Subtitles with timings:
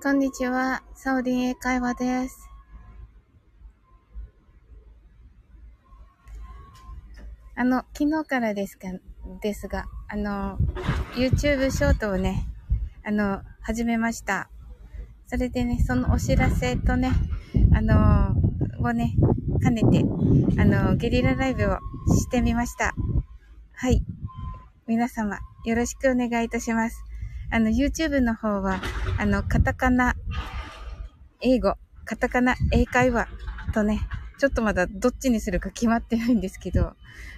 [0.00, 0.84] こんにちは。
[0.94, 2.48] サオディン英会話です。
[7.56, 8.86] あの、昨日からですか、
[9.42, 10.56] ですが、あの、
[11.16, 12.46] YouTube ショートをね、
[13.04, 14.48] あの、始めました。
[15.26, 17.10] それでね、そのお知らせとね、
[17.74, 18.36] あの、
[18.78, 19.16] をね、
[19.60, 20.04] 兼ねて、
[20.60, 21.78] あの、ゲリラライブを
[22.14, 22.94] してみました。
[23.72, 24.04] はい。
[24.86, 27.04] 皆様、よろしくお願いいたします。
[27.50, 28.80] あの、YouTube の方は、
[29.18, 30.14] あの、カタカナ、
[31.40, 33.26] 英語、カタカナ英会話
[33.74, 34.00] とね、
[34.38, 36.92] ちょっとまだどっちにするか決まってないんですけど、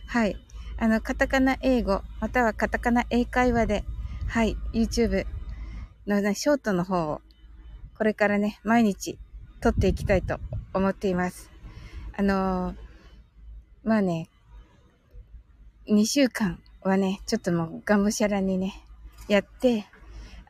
[0.06, 0.36] はい。
[0.76, 3.84] あの、カタカナ英語、またはカタカナ英会話で、
[4.28, 5.26] はい、YouTube
[6.06, 7.22] のね、ショートの方を、
[7.96, 9.18] これからね、毎日
[9.62, 10.38] 撮っていきたいと
[10.74, 11.50] 思っています。
[12.14, 12.76] あのー、
[13.84, 14.28] まあね、
[15.88, 18.74] 2週間はね、ちょっともうがむしゃらにね、
[19.28, 19.86] やって、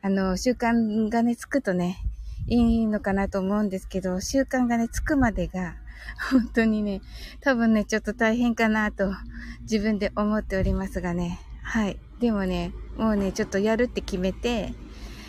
[0.03, 1.99] あの、習慣がね、つくとね、
[2.47, 5.75] いいのかなと思うんですけど、習慣がね、つくまでが、
[6.31, 7.01] 本当にね、
[7.41, 9.13] 多分ね、ちょっと大変かなと
[9.61, 11.39] 自分で思っておりますがね。
[11.61, 11.99] はい。
[12.19, 14.73] でもね、もうね、ちょっとやるって決めて、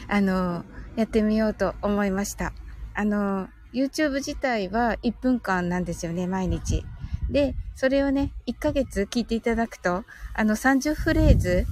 [0.09, 0.65] あの、
[0.97, 2.55] やってみようと思いました。
[2.95, 6.85] あの、YouTube 自体は1分間なんですよね、毎日。
[7.31, 11.67] で、それをね、1ヶ月聞いていただくと、あの30フレーズ、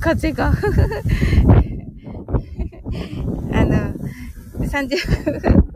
[0.00, 0.52] 風が
[3.52, 3.94] あの、
[4.58, 5.74] 30分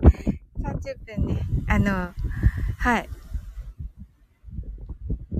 [0.62, 2.12] 30分ね、あの、
[2.78, 3.08] はい。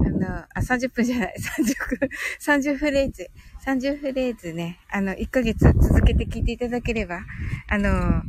[0.01, 2.09] あの、あ、30分じゃない、30分、
[2.41, 3.31] 30フレーズ、
[3.65, 7.21] 30フレーズね、あの、1ヶ月続けて聞いていただければ、
[7.69, 8.23] あの、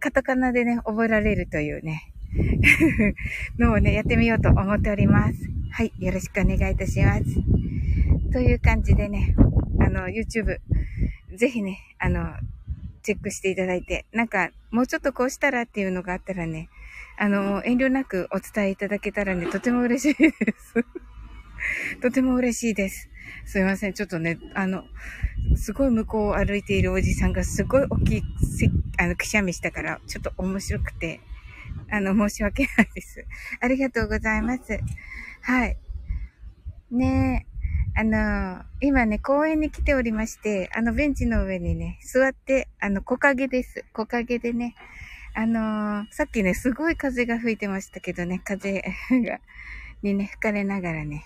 [0.00, 2.12] カタカナでね、覚えられるというね、
[3.58, 5.38] のをね、やってみようと思っております。
[5.72, 7.24] はい、よろしくお願いいたします。
[8.32, 9.34] という感じでね、
[9.80, 10.58] あの、YouTube、
[11.36, 12.34] ぜひね、あの、
[13.06, 16.68] チェックしていただいて、なんか、もうちょっとこうしたらっていうのがあったらね、
[17.16, 20.84] あの、遠慮なくお伝えいただけたらね、とても嬉しいです。
[22.02, 23.08] とても嬉しいです。
[23.44, 23.92] すいません。
[23.92, 24.84] ちょっとね、あの、
[25.54, 28.22] すごい向こうを歩いているおじさんがすごい大きい、
[28.98, 31.20] あの、くしゃみしたから、ちょっと面白くて、
[31.90, 33.24] あの、申し訳ないです。
[33.60, 34.80] ありがとうございます。
[35.42, 35.76] はい。
[36.90, 37.45] ねえ。
[37.98, 43.86] あの、今ね、公園に来ておりまして、あのベンチの上にね、座って、あの、木陰です。
[43.94, 44.74] 木陰でね、
[45.34, 49.38] あのさっきね、すごい風が吹いてましたけどね、風が、
[50.02, 51.24] にね、吹かれながらね。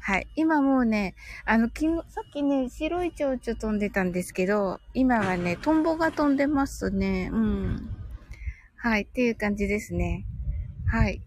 [0.00, 0.26] はい。
[0.34, 1.14] 今もうね、
[1.44, 7.30] あの、昨日、さっきね、白い蝶々飛んでたんですけど、今はね、トンボが飛んでますね。
[7.32, 7.90] うん。
[8.76, 9.02] はい。
[9.02, 10.24] っていう感じですね。
[10.86, 11.22] はい。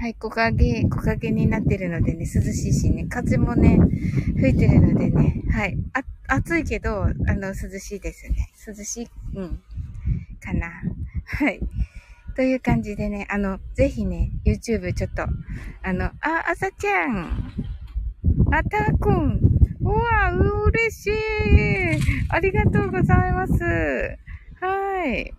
[0.00, 3.80] はい、木陰、木陰になってるのでね、涼しいしね、風もね、
[4.36, 5.76] 吹いてるのでね、はい。
[5.92, 8.48] あ、暑いけど、あの、涼しいですね。
[8.64, 9.62] 涼しい、うん、
[10.40, 10.70] かな。
[11.24, 11.58] はい。
[12.36, 15.24] という感じでね、あの、ぜひね、YouTube ちょっと、
[15.82, 17.52] あの、あ、あさちゃん。
[18.52, 19.40] あ、たーくん。
[19.80, 21.12] うわ、嬉しい。
[22.28, 23.52] ありがとうございます。
[24.60, 25.34] はい。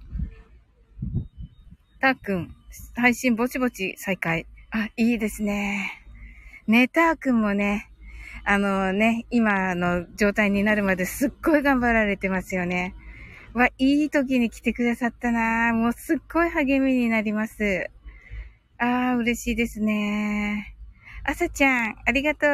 [2.02, 2.59] たーくん。
[2.96, 4.46] 配信ぼちぼち再開。
[4.72, 6.03] あ、いいですね。
[6.68, 7.90] ネターくんもね、
[8.46, 12.96] あのね、今の状態になるまですっごい頑張られてますよね。
[13.53, 17.90] わ、いい時に来てくださったなもうすっごい励みになります。
[18.78, 20.75] ああ、嬉しいですね。
[21.24, 22.50] あさちゃん、ありがとう。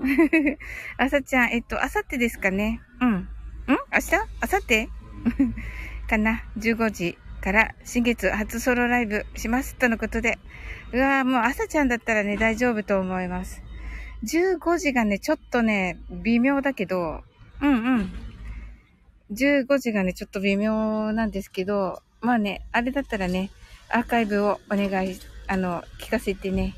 [0.98, 2.80] あさちゃん、えっと、あさってですかね。
[3.00, 3.10] うん。
[3.14, 3.28] ん？
[3.68, 4.14] 明日？
[4.40, 4.88] あさって
[6.08, 7.18] かな ?15 時。
[7.38, 10.38] から新月初ソロライブしますとのことで。
[10.92, 13.62] うわぁ、もう朝ちゃんだったらね、大丈夫と思います。
[14.24, 17.22] 15時がね、ちょっとね、微妙だけど、
[17.60, 18.12] うんうん。
[19.32, 23.50] 15時がね、ちょっと微妙なんですけど、まあね、あれだったらね、
[23.90, 26.74] アーカイブをお願い、あの、聞かせてね、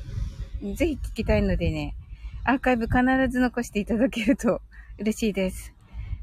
[0.75, 1.95] ぜひ聞きたいのでね、
[2.43, 2.97] アーカイブ必
[3.29, 4.61] ず残していただけると
[4.99, 5.73] 嬉しいです。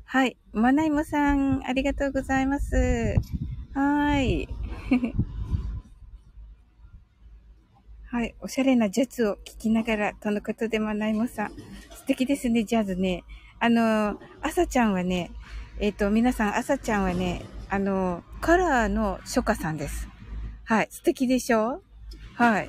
[0.05, 0.37] はい。
[0.53, 3.17] まないもさん、ありがとうございます。
[3.79, 4.49] はい。
[8.11, 8.35] はい。
[8.41, 11.51] おしゃれなジャズを聴きながら、とのことでもないもさん。
[11.95, 13.23] 素敵ですね、ジャズね。
[13.61, 15.31] あの、あさちゃんはね、
[15.79, 20.09] えっ、ー、と、皆さん、あさちゃんはね、あの、カラーの初夏さんです。
[20.65, 20.89] はい。
[20.91, 21.81] 素敵でしょ？
[22.35, 22.69] はい。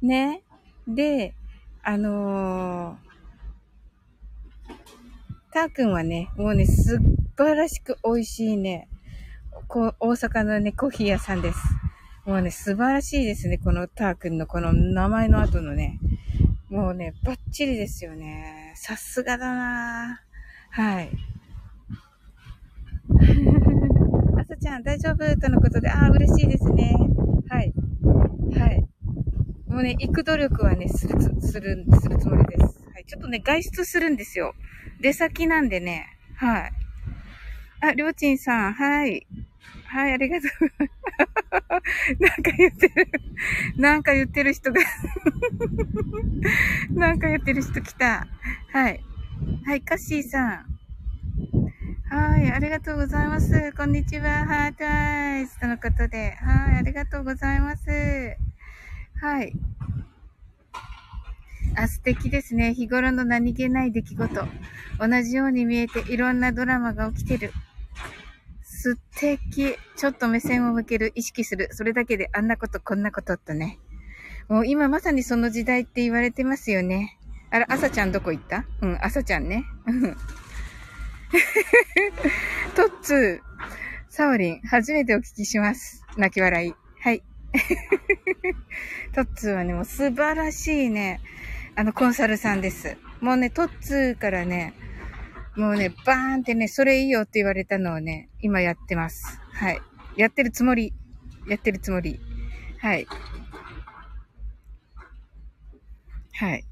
[0.00, 0.44] ね。
[0.88, 1.34] で、
[1.82, 4.72] あのー、
[5.52, 6.98] たーくんはね、もうね、素
[7.36, 8.88] 晴らしく美味しいね、
[9.68, 11.58] こ大阪のね、コーヒー屋さんです。
[12.24, 13.58] もうね、素晴らしいですね。
[13.58, 15.98] このター君のこの名前の後のね。
[16.68, 18.72] もうね、バッチリですよね。
[18.76, 20.22] さすがだな
[20.70, 21.10] はい。
[24.38, 25.36] あさちゃん大丈夫？
[25.40, 26.94] とのことで、ああ、嬉しいですね。
[27.48, 27.72] はい。
[28.58, 28.80] はい。
[29.68, 31.30] もうね、行く努力はね、する、す
[31.60, 32.62] る、するつもりです。
[32.92, 33.04] はい。
[33.04, 34.54] ちょっとね、外出するんですよ。
[35.00, 36.06] 出先なんでね。
[36.36, 36.72] はい。
[37.80, 39.26] あ、りょうちんさん、はい。
[39.88, 40.50] はい、ありがとう。
[42.20, 43.08] なんか言ってる。
[43.76, 44.80] なんか言ってる人が
[46.90, 48.26] なんか言ってる人来た。
[48.72, 49.00] はい。
[49.64, 50.76] はい、カッシーさん。
[52.08, 53.72] はい、ありがとうございます。
[53.72, 56.36] こんにちは、ハートアイズとのことで。
[56.36, 58.36] はい、ありがとうございます。
[59.20, 59.52] はい。
[61.74, 62.74] あ、素敵ですね。
[62.74, 64.48] 日頃の何気ない出来事。
[64.98, 67.52] 同じように見えていろんなドラマが起きてる。
[68.76, 69.76] 素敵。
[69.96, 71.70] ちょっと目線を向ける、意識する。
[71.72, 73.78] それだけであんなこと、こんなことってね。
[74.48, 77.18] もう今まさにその時代って言われてますよね。
[77.50, 78.64] あら、朝ちゃんどこ行った？
[78.82, 79.64] うん、朝ちゃんね。
[79.86, 80.16] うん
[82.76, 83.40] トッツー、
[84.08, 86.04] サオリン、初めてお聞きします。
[86.16, 86.74] 泣き笑い。
[87.00, 87.22] はい。
[89.12, 91.20] トッツーはね、もう素晴らしいね、
[91.74, 92.96] あの、コンサルさんです。
[93.20, 94.74] もうね、トッツーからね、
[95.56, 99.40] もうね、バーンってね、それいいよって言われたのをね、今やってます。
[99.52, 99.80] はい。
[100.16, 100.92] やってるつもり。
[101.48, 102.20] やってるつもり。
[102.78, 103.06] はい。
[106.32, 106.64] はい。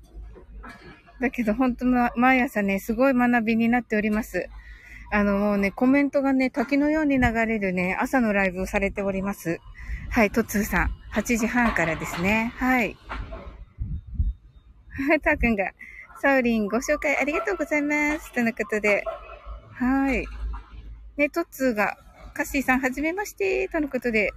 [1.21, 4.51] だけど本当の毎朝ね、すごい学びになっております。
[5.11, 9.61] あのもうね、コメントがね、滝のように流れるね、朝のライブをされております。
[10.11, 10.91] はい、トツーさん。
[11.15, 12.53] 8時半からですね。
[12.57, 12.97] はい。
[15.23, 15.73] たーくんが、
[16.25, 18.33] サウリンご紹介ありがとうございます。
[18.33, 19.05] とのことで。
[19.73, 20.27] はい。
[21.19, 21.99] ね、トッツーが、
[22.33, 24.31] カッシーさんはじめまして、とのことで。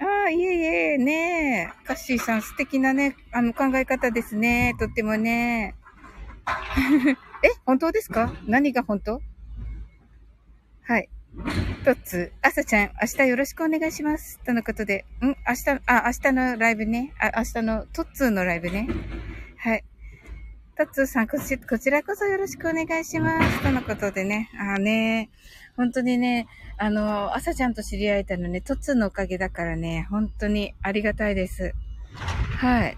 [0.00, 0.62] ああ、いえい
[0.94, 1.86] え、ねえ。
[1.86, 4.74] カッシーさん素敵なね、あの考え方ですね。
[4.80, 5.76] とってもね。
[7.44, 8.34] え、本当ですか？
[8.48, 9.22] 何が本当？
[10.82, 11.08] はい。
[11.84, 14.40] トッツー、朝ちゃん、明日よろしくお願いします。
[14.40, 15.04] とのことで。
[15.22, 17.14] ん明日、あ、明日のライブね。
[17.20, 18.88] あ、明日のトッツーのライブね。
[19.56, 19.84] はい。
[20.80, 23.62] タツーさんこち、こちらこそよろしくお願いします。
[23.62, 24.48] とのことでね。
[24.58, 25.28] ああね、
[25.76, 26.46] 本当にね、
[26.78, 31.74] あの、朝ちゃんと知り合えたのね、トツのおかげだからね、本当にありがたいです。
[32.14, 32.96] はい。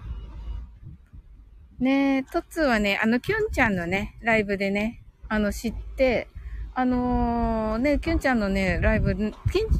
[1.81, 6.29] ねトッツはね、あの、キュンちゃんのね、ライブでね、あの、知って、
[6.75, 9.33] あのー、ね、キュンちゃんのね、ライブ、キュン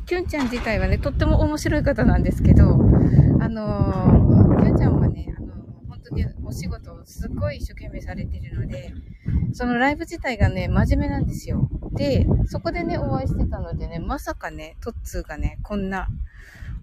[0.06, 2.66] キュンちゃん自体はね、とっても面白い方なんですけど、
[3.40, 5.24] あのー、キュンちゃんはね、
[6.03, 6.03] に
[6.44, 8.94] お仕事をすっごい一生懸命されてるので、
[9.54, 11.70] そのライブ自体がね、真面目なんですよ。
[11.94, 16.08] で、そこでね、お会いしてたのでね、まさかね、トッツーがね、こんな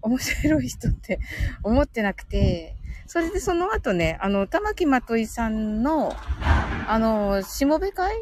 [0.01, 1.19] 面白い人って
[1.63, 2.75] 思ってなくて、
[3.07, 6.13] それでその後ね、あの、玉木まといさんの、
[6.87, 8.13] あの、しもべ会？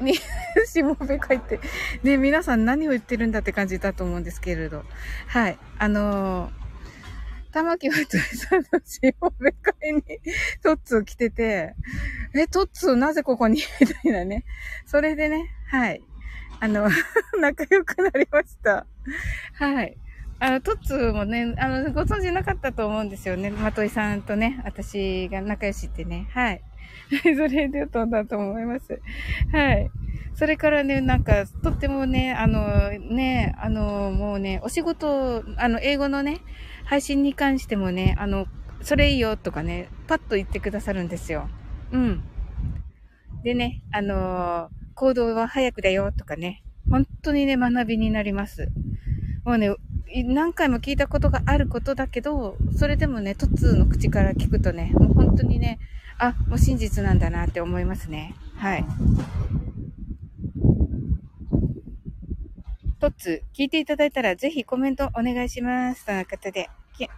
[0.00, 0.14] に、
[0.66, 1.60] しもべ会って、
[2.02, 4.84] ね、皆さん何を言ってるんだって感じだと思うんですけれど。
[5.28, 5.58] はい。
[5.78, 6.50] あの
[7.52, 10.02] 玉木はとさんのしもべ会に
[10.62, 11.74] トッツー来てて、
[12.34, 13.60] え、トッツーなぜここに？
[13.80, 14.44] みたいなね。
[14.86, 16.02] それでね、はい。
[16.60, 16.88] あの、
[17.40, 18.86] 仲良くなりました。
[19.54, 19.96] はい。
[20.38, 23.50] あの、トッツーもね、あの、ご存知なかったと思うんですよね。
[23.50, 26.28] まといさんとね、私が仲良しってね。
[26.30, 26.62] はい。
[27.22, 29.00] それで飛んだと思います。
[29.52, 29.90] はい。
[30.34, 36.40] それからね、なんか、とってもね、あの、ね、あの、もうね、お仕事、あの、英語のね、
[36.84, 38.46] 配信に関してもね、あの、
[38.82, 41.48] それいいよとかね、パッと言ってくださるんですよ。
[41.92, 42.22] うん。
[43.44, 48.68] でね、あのー、行動は早くだよとかね、本当にね、学びになります。
[49.44, 49.74] もうね、
[50.26, 55.78] 何回も聞いたことがあることだけど、それでもね、トッツの口から聞くとね、もう本当にね、
[56.18, 58.34] あ、もう真実なんだなって思いますね。
[58.56, 58.84] はい。
[63.02, 66.06] トッツー、聞いていただいたらぜひコメントお願いします。
[66.06, 66.70] とのことで、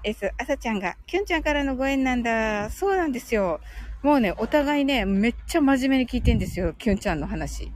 [0.02, 2.70] S、あさちゃんが、キュンちゃんからのご縁なんだ。
[2.70, 3.60] そうなんですよ。
[4.02, 6.72] もうね、お互いね、めっちゃ真面目に聞いてんですよ。
[6.72, 7.70] キュンちゃんの話。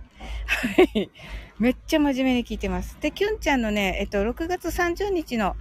[0.47, 1.11] はい。
[1.59, 2.97] めっちゃ真面目に聞いてます。
[2.99, 5.55] で、キュンちゃんのね、えっと、6月30日の、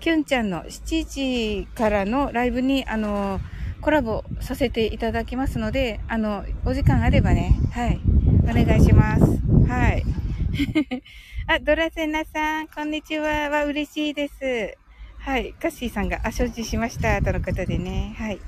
[0.00, 3.40] キュンちゃんの7時からのライブに、あの、
[3.80, 8.00] コラボさせていただきますので、あの、お時間あればね、はい、
[8.42, 9.22] お願いします。
[9.68, 10.02] はい。
[11.48, 13.50] あ、ドラセナさん、こんにちは。
[13.50, 14.78] は嬉しいです。
[15.18, 15.52] はい。
[15.54, 17.20] カッシーさんが、あ、承知しました。
[17.20, 18.14] とのことでね。
[18.16, 18.40] はい。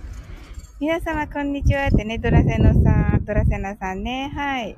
[0.78, 1.88] 皆様、こんにちは。
[1.88, 4.30] ってね、ドラセナさん、ドラセナさんね。
[4.32, 4.76] はい。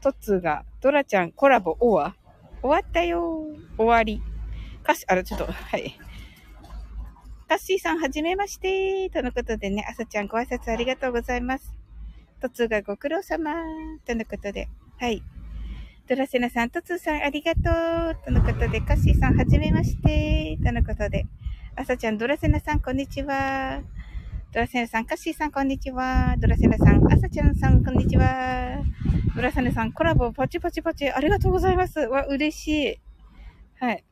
[0.00, 2.14] トッツーが、ドラちゃんコラボ終わ
[2.62, 4.22] 終わったよ終わり。
[4.84, 5.98] カッシー、あら、ちょっと、はい。
[7.48, 9.10] カッシーさん、はじめまして。
[9.10, 11.74] とのことでね、朝ちゃんご挨拶ありがとうございます。
[12.40, 13.54] トッツーがご苦労様。
[14.06, 14.68] とのことで。
[14.98, 15.20] はい。
[16.08, 18.24] ドラセナさん、トツーさん、ありがとう。
[18.24, 20.58] とのことで、カッシーさん、はじめまして。
[20.64, 21.26] とのことで、
[21.76, 23.82] あさちゃん、ドラセナさん、こんにちは。
[24.50, 26.34] ドラセナさん、カッシーさん、こんにちは。
[26.38, 28.82] ドラセナさん、あさちゃんさん、こんにちは。
[29.36, 32.00] ドラセナさん、コラボ、パチパチパチ、ありがとうございます。
[32.00, 33.00] わ、嬉しい。
[33.78, 34.02] はい。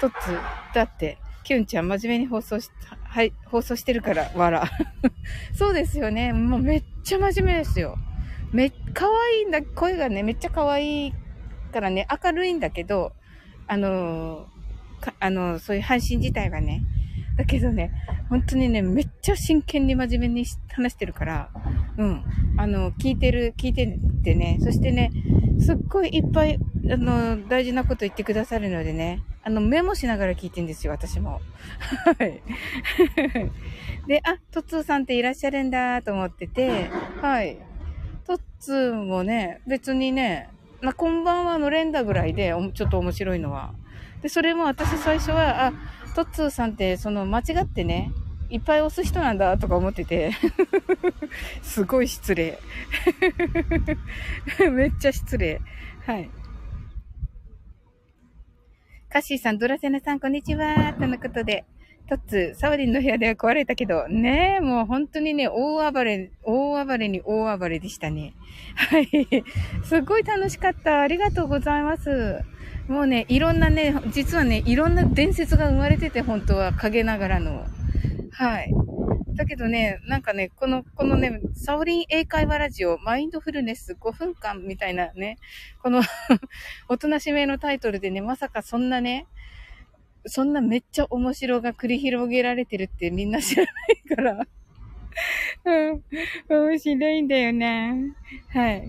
[0.00, 0.36] トッツ、
[0.74, 2.70] だって、キュンちゃん、真面目に放送し、
[3.04, 4.68] はい、放送してるから、わら。
[5.54, 6.32] そうですよね。
[6.32, 7.96] もうめっちゃ真面目ですよ。
[8.50, 11.14] め、可愛いんだ、声がね、めっちゃ可愛い
[11.66, 13.12] からね、明るいんだけど、
[13.66, 16.82] あのー、あのー、そういう配信自体はね、
[17.36, 17.92] だけどね、
[18.30, 21.50] 本当にね、めっちゃ真剣に真面目に話してるから、
[21.98, 22.24] うん。
[22.56, 25.10] あの、聞いてる、聞いててね、そしてね、
[25.60, 26.58] すっごいいっぱい、
[26.90, 31.40] あの、大事なこと言ってくださるのでね、あの、メモしながら聞いてんですよ、私も。
[32.18, 32.42] はい。
[34.08, 36.88] で、あ、トッツーさんっていらっしゃるんだと思ってて、
[37.20, 37.58] はい。
[38.26, 40.48] トッツーもね、別にね、
[40.80, 43.74] まあ、こんばんはの連打ぐらいで、ちょっと面白いのは。
[44.22, 45.72] で、それも私最初は、あ、
[46.14, 48.12] トッツーさんって、その間違ってね、
[48.48, 50.30] いっぱい押す人なんだとか思ってて
[51.62, 52.60] すごい失礼
[54.70, 55.60] めっちゃ失礼。
[56.06, 56.30] はい。
[59.08, 60.94] カッシーさん、ドラセナさん、こんにちは。
[60.94, 61.64] とのことで、
[62.08, 68.34] トッツ、サワリンの部屋では壊れたけど、ねえ、もう本当にね、大暴れ、大暴れに大暴れでしたね。
[68.76, 69.08] はい。
[69.84, 71.00] すっごい楽しかった。
[71.00, 72.44] ありがとうございます。
[72.86, 77.66] もうね、いろんなね、実はね、いろんな伝説が生まれてて、本当は陰ながらの。
[78.30, 78.72] はい。
[79.34, 85.38] だけどね、なんかね、この、このね、サオリン英会話ラジオ、マインドフルネス5分間みたいなね、
[85.82, 86.02] この
[86.88, 89.26] おとなしめのタイトルでね、まさかそんなね、
[90.26, 94.46] そんなめっちゃ面白が繰り広げられてるってみんな知らないから
[95.64, 96.02] うん。
[96.48, 98.14] 面白いんだよね。
[98.48, 98.88] はい。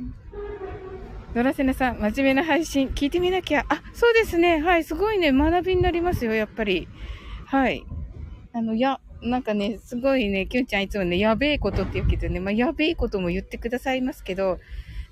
[1.33, 3.65] ドラセナさん、真面目な配信、聞いてみなきゃ。
[3.69, 4.61] あ、そうですね。
[4.61, 4.83] はい。
[4.83, 6.87] すごいね、学びになりますよ、やっぱり。
[7.45, 7.83] はい。
[8.53, 14.59] あの、や、なんかね、すごいね、キュンちゃんいつもね、やべえことって言うけどね、まあ、やべえことも言ってくださいますけど、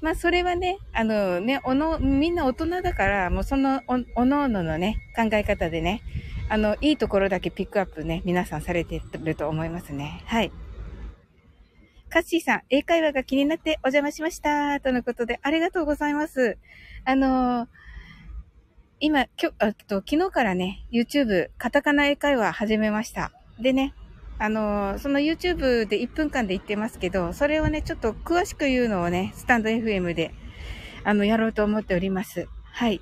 [0.05, 6.03] まあ、それはね、あのね、おの、みんな大人だから、もうそのお、おのおののね、考え方でね、
[6.47, 10.21] あの、いいところだけピックアップね、皆さんされてると思いますね。
[10.27, 10.51] はい。
[12.09, 14.79] カッシーさん、英会話が気になってお邪魔しました。
[14.79, 16.59] とのことで、ありがとうございます。
[17.03, 17.67] あのー、
[19.00, 19.53] 今、きょ、
[19.88, 23.31] と、昨日からね、YouTube、カタカナ英会話始めました。
[23.59, 23.95] でね、
[24.37, 30.33] あの、その YouTube で1分間で言ってますけど、それをね、ちょっと詳しく言うのをね、スタンド FM で、
[31.03, 32.47] あの、やろうと思っております。
[32.63, 32.99] はい。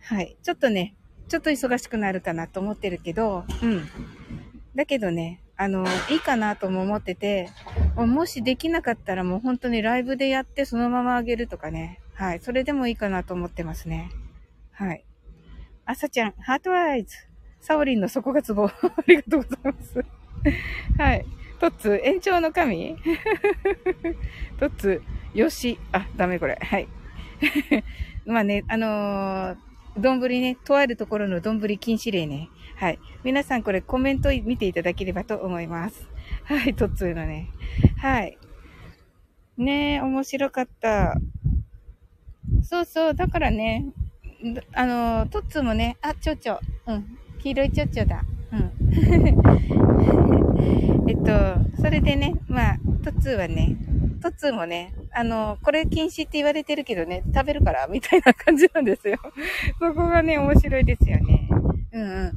[0.00, 0.36] はい。
[0.42, 0.94] ちょっとね、
[1.28, 3.88] ちょっと忙しくなるかなと思ってるけど、うん。
[4.76, 7.48] だけどね、あの、いいかなとも思ってて、
[7.96, 12.00] もしできなかったらもう本当にライブでやってそのままあげるとかね。
[12.14, 12.40] はい。
[12.40, 14.10] それでもいいかなと思ってますね。
[14.70, 15.04] はい。
[15.86, 17.25] あさちゃん、ハートアイズ。
[17.66, 18.66] サオリンの底がツボ。
[18.70, 18.72] あ
[19.08, 20.04] りがとうございます。
[20.98, 21.26] はい。
[21.58, 22.96] トッツ、延長の神？
[24.60, 25.02] トッツ、
[25.34, 25.76] よし。
[25.90, 26.56] あ、ダメこれ。
[26.62, 26.86] はい。
[28.24, 29.56] まあね、あのー、
[29.96, 32.50] 丼ね、とあるところの丼禁止令ね。
[32.76, 33.00] はい。
[33.24, 36.08] 皆さんこれコメント見ていただければと思います。
[36.44, 37.48] はい、とっつーのね。
[37.96, 38.38] はい。
[39.56, 41.16] ねえ、面白かった。
[42.62, 43.86] そうそう、だからね、
[44.72, 48.24] あの、トッツーもね、あ、ちょうちょ、うん、黄色いちょちょだ。
[48.50, 48.72] うん。
[51.08, 51.30] えっと、
[51.80, 53.76] それでね、まあ、トッツーはね、
[54.20, 59.18] トッツーもね、あの、これ禁止って言われてるけどね、食べるから、みたいな感じなんですよ。
[59.78, 61.48] そこがね、面白いですよね。
[61.92, 62.32] うんうん。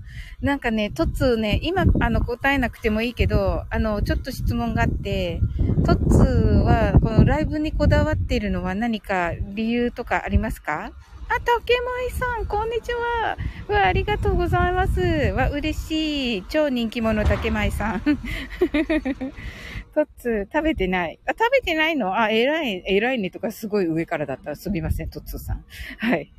[0.46, 5.40] なんかね、トッツーね、今、あの、答えなくてもいいけど、あの、ちょっと質問があって、
[5.88, 10.92] トッツーは、このライブにこだわっているのは何か理由とかありますか？
[11.32, 13.38] あ、竹舞さん、こんにちは。
[13.68, 15.00] わ、ありがとうございます。
[15.00, 16.44] わ、嬉しい。
[16.50, 18.02] 超人気者、竹舞さん。
[18.02, 18.10] ト
[20.02, 21.20] ッツー、食べてない。
[21.28, 22.18] あ、食べてないの？
[22.18, 25.64] あ、偉い、偉いねとかすごい上からだったらすみません、トッツーさん。
[26.00, 26.34] はい。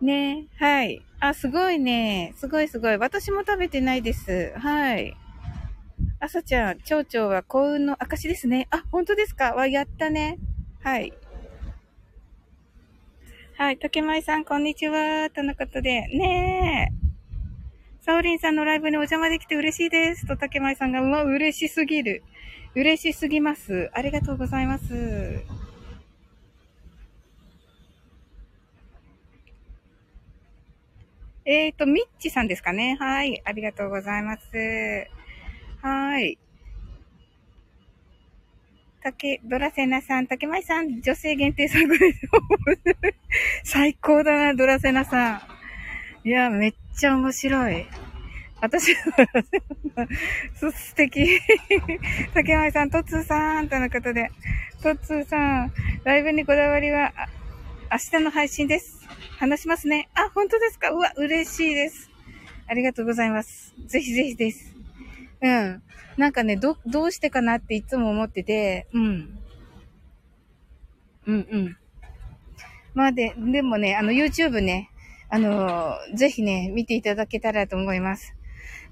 [0.00, 1.02] ねはい。
[1.18, 2.34] あ、すごいね。
[2.36, 2.96] すごいすごい。
[2.96, 4.52] 私も食べてないです。
[4.56, 5.16] はい。
[6.20, 8.68] 朝ちゃん、蝶々は幸運の証ですね。
[8.70, 9.54] あ、本当ですか？
[9.54, 10.38] わ、やったね。
[10.84, 11.12] はい。
[13.56, 13.78] はい。
[13.78, 15.30] 竹舞さん、こんにちは。
[15.30, 16.08] とのことで。
[16.08, 18.04] ねえ。
[18.04, 20.26] サオリンさんのライブにお邪魔できて嬉しいです。
[20.26, 22.24] と、竹舞さんが、うわ、嬉しすぎる。
[22.74, 23.90] 嬉しすぎます。
[23.94, 25.44] ありがとうございます。
[31.44, 32.96] えっ、ー、と、ミッチさんですかね。
[32.98, 33.40] はい。
[33.44, 35.06] ありがとうございます。
[35.80, 36.38] はい。
[39.04, 42.20] 竹、ドラセナさん、竹舞さん、女性限定作です。
[43.70, 45.42] 最高だな、ドラセナさ
[46.24, 46.28] ん。
[46.28, 47.86] いや、めっちゃ面白い。
[48.62, 48.94] 私、
[50.56, 51.38] 素敵。
[52.32, 54.30] 竹前さん、トッツーさん、とのことで。
[54.82, 55.72] トッツーさん、
[56.04, 57.12] ライブにこだわりは、
[57.92, 59.06] 明日の配信です。
[59.36, 60.08] 話しますね。
[60.14, 60.88] あ、本当ですか？
[60.92, 62.10] うわ、嬉しいです。
[62.66, 63.74] ありがとうございます。
[63.86, 64.73] ぜひぜひです。
[65.42, 65.82] うん。
[66.16, 69.38] なんかね、ど、どうしてかなっていつも思ってて、うん。
[71.26, 71.76] うんうん。
[72.94, 74.90] まあで、でもね、あの YouTube ね、
[75.28, 78.34] あのぜひね、見ていただけたらと思います。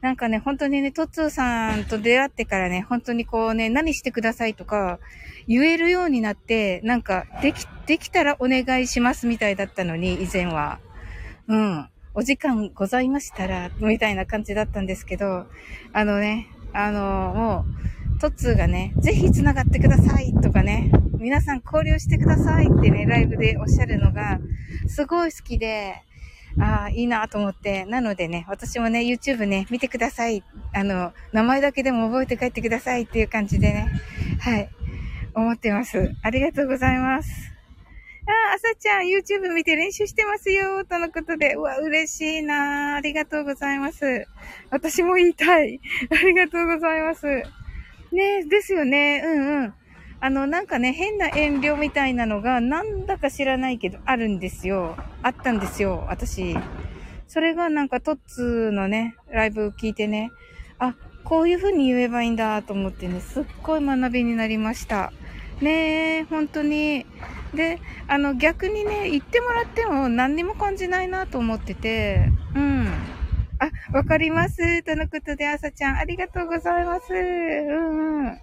[0.00, 4.99] なんかね、本当にね、トッツーさんと出会ってからね、本当にこうね、何してくださいとか、
[5.46, 10.80] 言えるようになって、なんか、でき、できたらお願いしますみたいだったのに、以前は。
[11.46, 11.88] うん。
[12.14, 15.47] お時間ございましたら、みたいな感じだったんですけど、
[15.95, 17.64] あのね、あの、も
[18.16, 24.38] う、トッツーがね、ぜひ繋がってくださいとかね、皆さん交流してくださいってね、ライブでおっしゃるのが、
[24.88, 26.02] すごい好きで、
[26.61, 27.87] ああ、いいなと思って。
[27.87, 30.45] なのでね、私もね、YouTube ね、見てください。
[30.75, 33.90] あの、名前だけでも覚えて帰ってくださいっていう感じでね、
[34.40, 34.69] はい、
[35.35, 36.14] 思ってます。
[36.23, 37.52] ありがとうございます。
[38.24, 41.56] ああ、朝ちゃん、YouTube 見て練習してますよ、とのことで。
[41.56, 44.26] うわ、嬉しいなありがとうございます。
[44.70, 45.80] 私も言いたい。
[46.10, 47.26] ありがとうございます。
[48.12, 49.22] ねですよね。
[49.24, 49.74] うんうん。
[50.20, 54.96] あの、なんかね、変な遠慮みたいなのが、なんだか知らないけど、あるんですよ。
[55.22, 56.56] あったんですよ、私。
[57.26, 60.30] それがなんかトッツーのね、ライブを聞いてね、
[60.78, 65.12] あ、こういう風に言えばいいんだと思ってね、すっごい学びになりました。
[65.60, 67.04] ねえ、本当に。
[67.54, 72.87] で、あの、逆にね、言ってもらっても何にも感じないなと思ってて、うん。
[73.59, 74.82] あ、わかります。
[74.82, 77.12] とのことで、あさちゃん、ありがとうございます。
[77.12, 78.40] うんうん。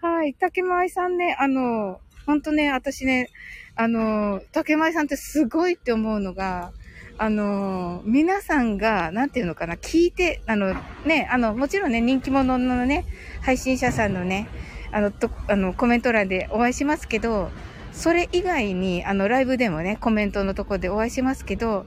[0.00, 0.34] はい。
[0.34, 3.28] 竹前さんね、あの、ほんとね、私ね、
[3.76, 6.72] あの、竹前さんってすごいって思うのが、
[7.18, 13.04] あの、皆さんが、なんていうのかな、聞いて、あの、ね、あの、もちろんね、人気者のね、
[13.42, 14.48] 配信者さんのね、
[14.90, 17.50] あの、と、あの、コメント欄でお会いしますけど、
[17.92, 21.86] それ以外に、あの、ライブでもね、コメントのとこでお会いしますけど、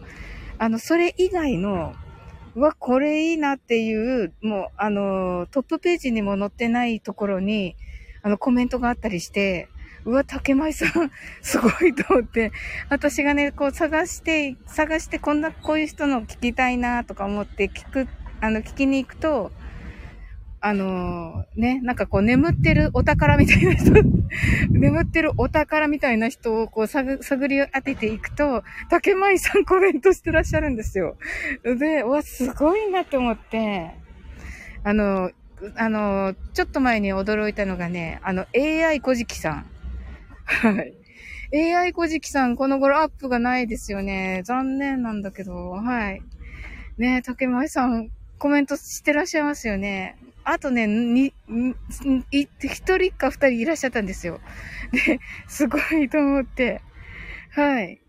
[0.58, 1.94] あの、それ以外の、
[2.56, 7.76] うわ、これいいなっていう、もう、あの、トップページにも載ってないところに、
[8.22, 9.70] あの、コメントがあったりして、
[10.06, 11.12] うわ、竹舞さん、
[11.42, 12.52] すごいと思って、
[12.90, 18.08] 私がね、こう探して、探して、こんな、こういう人の聞きたいなとか思って聞く、
[18.42, 19.52] あの、聞きに行くと、
[20.66, 23.92] あのー、ね、なんかこう眠ってるお宝みたいな人、
[24.72, 31.18] 眠ってるお宝みたいな人をこう探り当てていくと、竹舞さんコメントしてらっしゃるんですよ。
[31.66, 33.92] で、わ、すごいなと思って、
[34.86, 35.32] あの、
[35.76, 39.66] あの、ちょっと前に驚いたのがね、あの、AI 小じきさん。
[40.46, 40.82] は
[41.52, 41.74] い。
[41.76, 44.44] AI 小じきさん、この頃アップがないですよね。
[44.46, 46.22] 残念なんだけど、はい。
[46.98, 50.16] ね竹前さん、コメントしてらっしゃいますよね。
[50.44, 51.34] あとね、に、
[52.32, 54.40] 一人か二人いらっしゃったんですよ。
[54.92, 56.82] で、すごいと思って。
[57.52, 58.02] はい。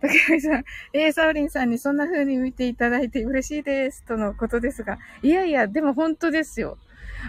[0.00, 4.98] 竹上さん、えー、サウリンさんにそんな風に見ていただいて嬉しいです、とのことですが。
[5.22, 6.78] いやいや、でも本当ですよ。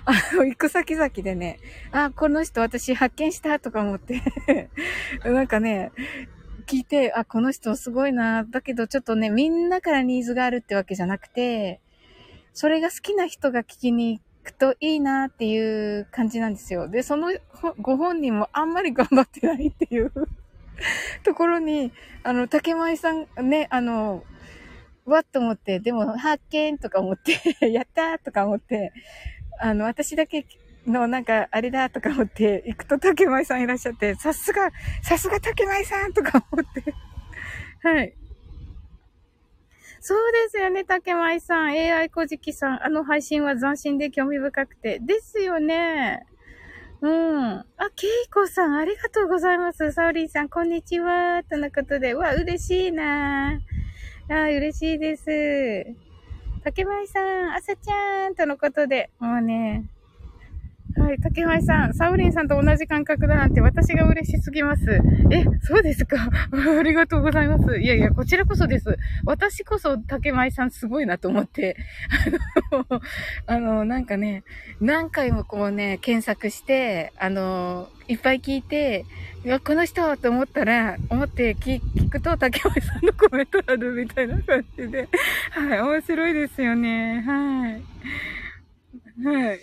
[0.05, 1.59] あの、行く先々でね、
[1.91, 4.21] あ、この人私発見したとか思って
[5.23, 5.91] なんかね、
[6.65, 8.43] 聞いて、あ、この人すごいな。
[8.43, 11.79] だけどちょっとね、みんなからニーズがあるってわけじゃなくて、
[12.53, 16.87] それが好きな人が聞きに行くといいなっていう感じなんですよ。
[16.87, 17.31] で、その
[17.79, 20.11] ご本人もあんまり頑張ってないっていう
[21.23, 21.91] ところに、
[22.23, 24.23] あの、竹舞さんね、あの、
[25.05, 27.39] わっと思って、でも発見とか思って
[27.71, 28.91] やったーとか思って、
[29.59, 30.45] あの、私だけ
[30.85, 34.71] のなんかあれだとか思って行くと竹舞さんいらっしゃって、さすが、
[35.03, 36.93] さすが竹舞さんとか思って
[37.83, 38.13] はい。
[40.09, 41.67] そうですよね、竹舞さん。
[41.67, 42.81] AI 小じきさん。
[42.81, 44.99] あの配信は斬新で興味深くて。
[44.99, 46.25] ですよね。
[47.01, 47.45] うん。
[47.57, 49.91] あ、ケイコさん、ありがとうございます。
[49.91, 51.43] サオリーさん、こんにちは。
[51.49, 52.13] とのことで。
[52.13, 53.59] うわ、嬉しいな
[54.29, 55.25] あ、嬉しいです。
[56.63, 59.83] 竹舞さん、あさちゃんとのことで、もうね、
[60.99, 64.99] はい、竹前さん、サウリンさんと同じ感覚だなんて私が嬉しすぎます。
[65.31, 66.17] え、そうですか？
[66.79, 67.77] ありがとうございます。
[67.79, 68.97] いやいや、こちらこそです。
[69.23, 71.77] 私こそ竹前さんすごいなと思って、
[72.71, 73.01] あの、
[73.45, 74.43] あの、なんかね、
[74.81, 79.05] 何回もこうね、検索して、あの、いっぱい聞いて、
[79.45, 81.79] いや、この人と思ったら、思って聞
[82.09, 85.07] くと竹前さんのコメントあるみたいな感じで、
[85.51, 87.21] はい、面白いですよね。
[87.25, 87.83] はい。
[89.25, 89.59] はい。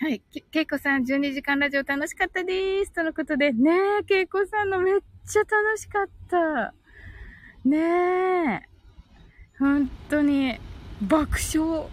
[0.00, 0.22] はい。
[0.52, 2.92] けいこさん、12時間ラジオ楽しかったです。
[2.92, 4.94] とのことで、ねえ、けいこさんのめっ
[5.26, 6.72] ちゃ楽しかった。
[7.64, 8.68] ねえ。
[9.58, 10.60] 本当に、
[11.02, 11.88] 爆笑。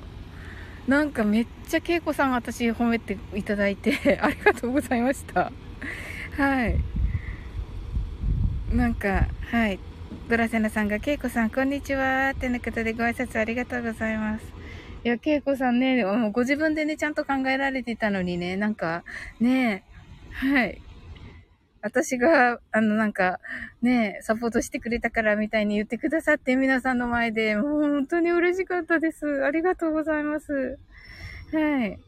[0.87, 5.51] なんかめっちゃけいこさん私褒めていただいて、 ありがとうございました。
[6.37, 6.77] はい。
[8.71, 9.79] なんか、はい。
[10.29, 12.29] ドラセナさんが、けいこさん、こんにちは。
[12.29, 14.54] ってなことでご挨拶ありがとうございます。
[15.05, 19.03] いや、けいこさんね、ご自分でね、ちゃんと考えられてたのにね、なんか、
[19.39, 19.83] ね、
[20.31, 20.81] はい。
[21.83, 23.39] 私が、あの、なんか、
[23.83, 29.45] ね、サポートしてくれたからみたいに言ってくださって、皆さんの前で、もう本当に嬉しかったです。
[29.45, 30.79] ありがとうございます。
[31.53, 31.99] はい。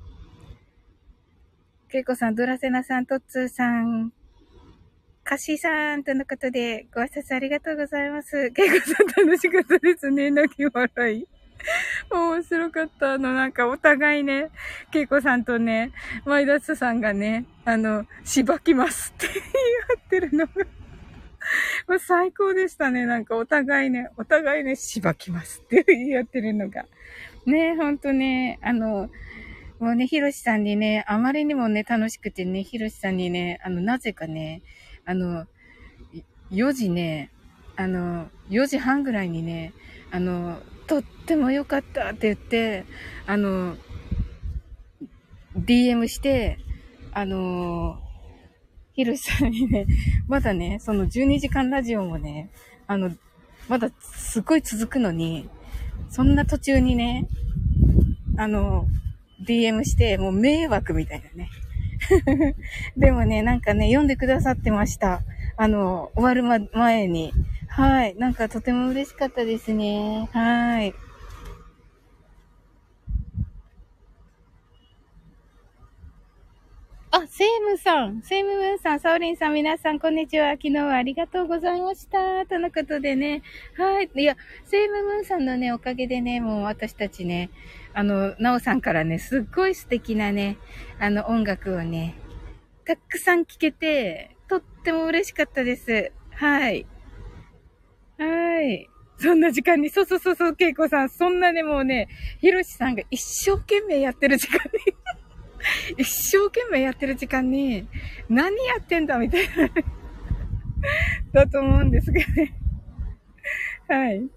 [1.90, 4.12] けいこさん、ドラセナさん、トッツーさん、
[5.24, 8.50] カシーさんとのことで、ご挨拶ありがとうございます。
[8.54, 10.32] けいこさん楽しかったですね。
[10.32, 11.28] 泣き笑い。
[12.12, 13.14] 面白かった。
[13.14, 14.50] あの、なんかお互いね、
[14.92, 15.92] ケイコさんとね、
[16.26, 19.42] マイダスさんがね、あの、しばきますって言い
[19.98, 20.54] 合ってるのが
[21.88, 23.06] もう最高でしたね。
[23.06, 26.86] なんかお互いね、お互いね、しばきますって言い合ってるのが。
[27.46, 29.10] ね、ほんとね、あの、
[29.80, 34.62] もうね、ひろしさんにね、あまりにもね、楽しくてね、ひろしさんにね、あの、なぜかね、
[35.06, 35.46] あの、
[36.52, 37.32] 4時ね、
[37.76, 39.74] あの、4時半ぐらいにね、
[40.12, 42.86] あの、とっても良かったって言って、
[43.26, 43.76] あの、
[45.58, 46.58] DM して、
[47.12, 48.00] あの、
[48.94, 49.86] ひろしさんにね、
[50.28, 52.50] まだね、その12時間ラジオもね、
[52.88, 53.12] あの、
[53.68, 55.50] まだすごい続くのに、
[56.10, 57.28] そんな途中にね、
[58.38, 58.88] あの、
[59.46, 61.50] DM して、もう迷惑みたいなね。
[62.96, 65.22] でもね、なんかね、読んでくださってました。
[65.58, 67.34] あの、終わる、前に。
[67.78, 68.16] はい。
[68.16, 70.28] なんかとても嬉しかったですね。
[70.34, 70.96] はい。
[77.12, 80.54] あ、セイムさん、セイムムーンさん、サオリンさん、皆さん、こんにちは。
[80.54, 82.48] 昨日はありがとうございました。
[82.48, 83.44] とのことでね。
[83.78, 84.10] はい。
[84.16, 84.36] いや、
[84.66, 87.52] セイムムーンさんのね、おかげでね、もう私たちね、
[87.94, 90.58] あの、ナオさんからね、すっごい素敵なね、
[91.00, 92.16] あの、音楽をね、
[92.86, 96.12] たくさん聴けて、とっても嬉しかったです。
[96.32, 96.88] はい。
[98.18, 98.90] はい。
[99.20, 102.08] そんな時間に、そうそうそうそう、ケイコさん、そんなね、もうね、
[102.40, 104.96] ヒロシさんが一生懸命やってる時間に
[105.98, 107.88] 一生懸命やってる時間に、
[108.30, 109.70] 何やってんだみたいな
[111.34, 112.54] だと思うんですけどね
[113.88, 114.30] はい。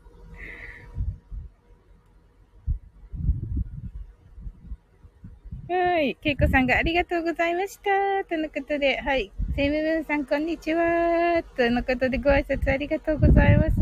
[5.68, 6.16] はい。
[6.16, 8.24] ケイコさんがありがとうございました。
[8.28, 9.30] とのことで、はい。
[9.60, 11.42] セムブンさん、こんにちは。
[11.54, 13.78] とのことで、ご挨拶ありがとうございます。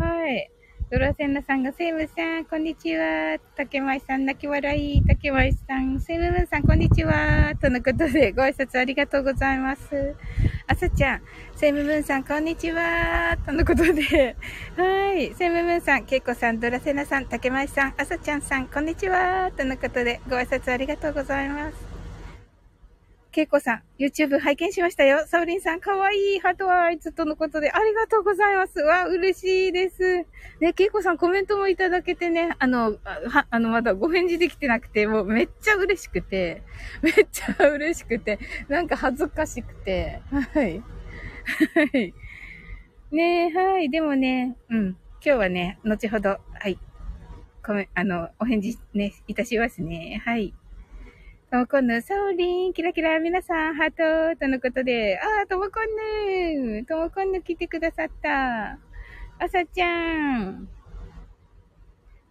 [0.00, 0.52] はい。
[0.88, 3.40] ドラセンナさんが、セイムさん、こんにちは。
[3.56, 5.02] 竹舞さん、泣き笑い。
[5.04, 7.56] 竹舞さん、セイムブンさん、こんにちは。
[7.60, 10.14] とのことで、ご挨拶ありがとうございます。
[10.68, 11.22] あさちゃん、
[11.56, 13.36] セイムブンさん、こんにちは。
[13.44, 14.36] とのことで、
[14.76, 15.34] はい。
[15.34, 19.50] セイムブンさん、ケイコさん、ドラセナさん、竹舞さん、あさちゃんさん、こんにちは。
[19.56, 21.85] とのことで、ご挨拶ありがとうございます。
[23.36, 25.26] けいこさん、YouTube 拝見しましたよ。
[25.26, 28.78] サウリンさん、かわいいハートアイズとのことで、ありがとうございます。
[28.78, 30.24] わ、嬉しいです。
[30.58, 32.96] ね、けいこさんコメントもいただけてね、あの、
[33.28, 36.62] は、あの、まだご返事できてなくて、もうめっちゃ嬉しくて、
[37.02, 38.38] めっちゃ嬉しくて、
[38.70, 40.82] なんか恥ずかしくて、はい。
[41.74, 42.14] はい。
[43.12, 43.90] ねはい。
[43.90, 44.86] でもね、うん。
[44.88, 46.78] 今日はね、後ほど、はい。
[47.62, 50.22] コメ、あの、お返事ね、いたしますね。
[50.24, 50.54] はい。
[51.48, 58.72] ともこんぬ、サオリン、キラキラ、皆さん、ハート、とのことで、あー、ともこんぬ、ともこんぬ来てくださった。
[59.38, 60.68] あさちゃん。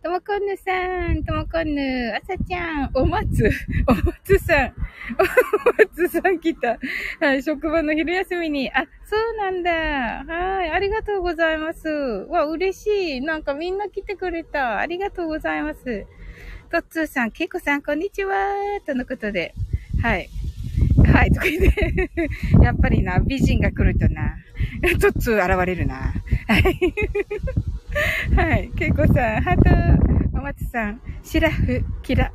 [0.04, 3.50] ともこんぬさん、ともこんぬ、あさちゃん、おまつ、
[3.88, 4.74] おまつさん、
[5.16, 6.78] おまつさん来た。
[7.22, 9.72] はい、職場の昼休みに、あ、そうなんだ。
[9.72, 11.88] はい、ありがとうございます。
[11.88, 13.22] わ、嬉しい。
[13.22, 14.80] なんかみんな来てくれた。
[14.80, 16.06] ありがとうございます。
[16.72, 18.36] トッツーさん、ケイコさん、こんにちは
[18.86, 19.54] とのことで、
[20.02, 20.30] はい。
[21.06, 22.10] はい、とか言って、
[22.62, 24.36] やっぱりな、美人が来るとな、
[25.00, 26.14] トッツー現れるな。
[26.48, 26.94] はい。
[28.36, 30.00] はい、ケイコさん、ハー
[30.32, 32.32] ト、お松さん、シラフ、キラ。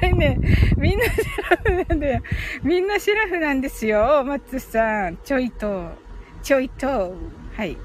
[0.00, 0.38] 大体ね、
[0.78, 1.18] みんなシ
[1.50, 2.22] ラフなんだよ。
[2.62, 5.18] みんなシラフなんですよ、お松さん。
[5.24, 5.90] ちょいと、
[6.42, 7.16] ちょいと、
[7.56, 7.76] はい。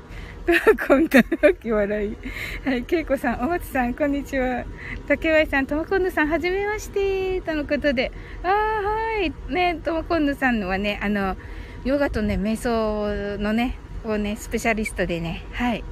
[0.88, 2.18] こみたいな泣き笑い。
[2.64, 4.64] はい、けいこさん、お松さん、こんにちは。
[5.08, 8.12] 竹内さん、ともこんぬさん、はじめまして、とのことで。
[8.44, 9.34] あはい。
[9.52, 11.36] ね、ともこんぬさんはね、あの、
[11.84, 15.84] ヨガとね、瞑想のね、をね、スペシャリストでね、はい。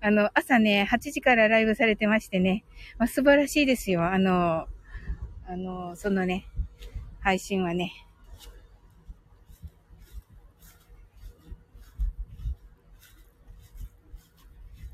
[0.00, 2.64] あの、朝ね、8時からライブされてましてね、
[2.98, 4.04] まあ、素晴らしいですよ。
[4.04, 4.66] あの、
[5.46, 6.46] あの、そのね、
[7.20, 7.92] 配信はね、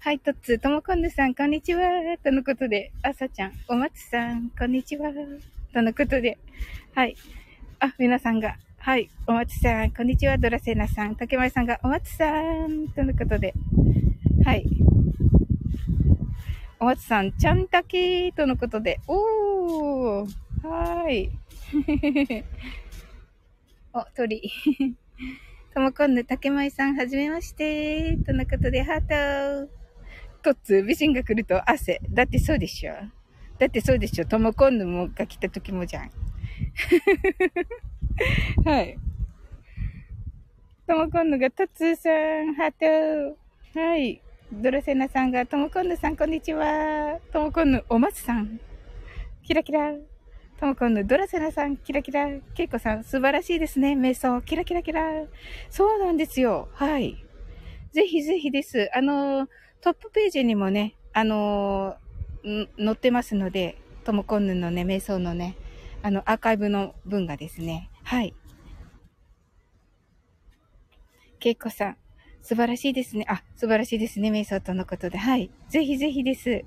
[0.07, 1.83] はい、とっつ、ともこんぬさん、こんにちは。
[2.23, 5.11] とのことで、あさちゃん、お松さん、こんにちは。
[5.75, 6.39] とのことで、
[6.95, 7.17] はい。
[7.81, 10.39] あ、皆さんが、はい、お松さん、こんにちは。
[10.39, 13.53] ドラセナさん、竹前さんが、お松さん、とのことで、
[14.45, 14.65] はい。
[16.79, 20.29] お松さん、ちゃんたけとのことで、おー、
[20.63, 21.31] はーい。
[23.93, 24.53] お、鳥。
[25.75, 28.17] ともこんぬ、竹前さん、はじめまして。
[28.19, 29.76] とのことで、ハート。
[30.47, 32.01] とっつ、美人が来ると汗。
[32.09, 32.93] だってそうでしょ。
[33.59, 34.27] だってそうでしょ。
[34.27, 36.11] ともこんぬもが来た時もじゃん。
[38.65, 38.97] はい。
[40.87, 43.35] ともこんぬが、とつさん、ハー
[43.75, 43.81] ト。
[43.81, 44.23] はい。
[44.53, 47.19] ドラセナさんが、ともこんぬさん、こんにちは。
[47.33, 48.61] ともこんぬ、お松さん。
[49.43, 49.95] キラキラ。
[50.61, 52.29] ともこんぬ、ドラセナさん、キラキラ。
[52.55, 53.95] ケイコさん、素晴らしいですね。
[53.95, 55.25] 瞑想、キラキラキラ。
[55.71, 56.69] そうなんですよ。
[56.75, 57.17] はい。
[57.91, 58.89] ぜひぜひです。
[58.95, 59.49] あの、
[59.87, 61.95] トップページにもね、あの
[62.43, 65.57] 載ってますので、ともこんぬのね、瞑想のね、
[66.03, 67.89] あの、アーカイブの文がですね。
[68.03, 68.35] はい。
[71.39, 71.97] けいこさん、
[72.43, 73.27] 素晴らしいですね。
[73.29, 74.33] あ、素晴らしいですね。
[74.33, 75.19] 瞑想とのことで。
[75.19, 75.53] はい。
[75.69, 76.65] ぜひぜひです。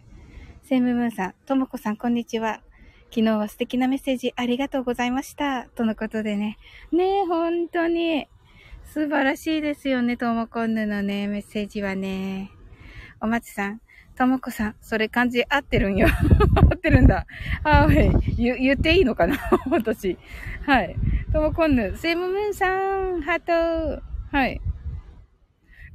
[0.64, 2.62] セイムムーンさん、ともこさん、こんにちは。
[3.10, 5.66] 昨日は素敵なメッセージありがとうございました。
[5.76, 6.58] とのことでね。
[6.94, 8.30] ねえ、本当に。
[8.86, 12.52] 素晴らしいですよね、ともこんぬのね、メッセージはね。
[13.22, 13.82] おまちさん、
[14.16, 16.08] ともこさん、それ漢字合ってるんよ。
[16.72, 17.26] 合ってるんだ。
[17.64, 18.12] はい。
[18.36, 19.38] 言、言っていいのかな？
[19.72, 20.18] 私。
[20.66, 20.96] はい。
[21.32, 24.04] ともこんぬ、セイムムーンさん、ハート。
[24.32, 24.62] はい。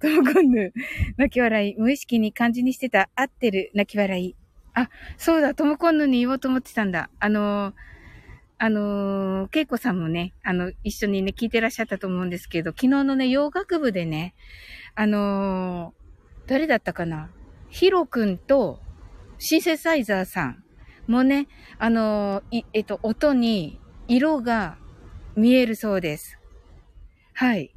[0.01, 0.73] ともこんぬ、
[1.17, 4.37] 泣き笑い、無意識に漢字にしてた、合ってる、泣き笑い。
[4.75, 7.11] あ、そうだ、ともこんぬに言おうと思ってたんだ。
[7.21, 7.75] あのー、
[8.59, 14.35] あのー、けいこさんもね、あの、一緒にね、聞いてらっしゃったと思うんですけど、昨日のね、洋楽部でね、
[14.95, 16.04] あのー、
[16.47, 17.31] 誰だったかな？
[17.71, 18.81] ヒロくんと、
[19.39, 20.65] シンセサイザーさん
[21.07, 24.77] もね、あの、えっと、音に色が
[25.37, 26.39] 見えるそうです。
[27.33, 27.75] はい。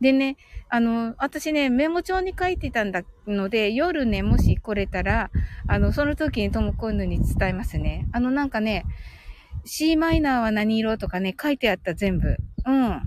[0.00, 0.36] でね、
[0.68, 5.30] あの、私ね、メモ帳に書いてたんだので、夜ね、もし来れたら、
[5.68, 8.08] あの、その時にともこんぬに伝えますね。
[8.12, 8.84] あの、なんかね、
[9.64, 12.36] C マイナーは何色とかね、書いてあった全部。
[12.66, 13.02] うん。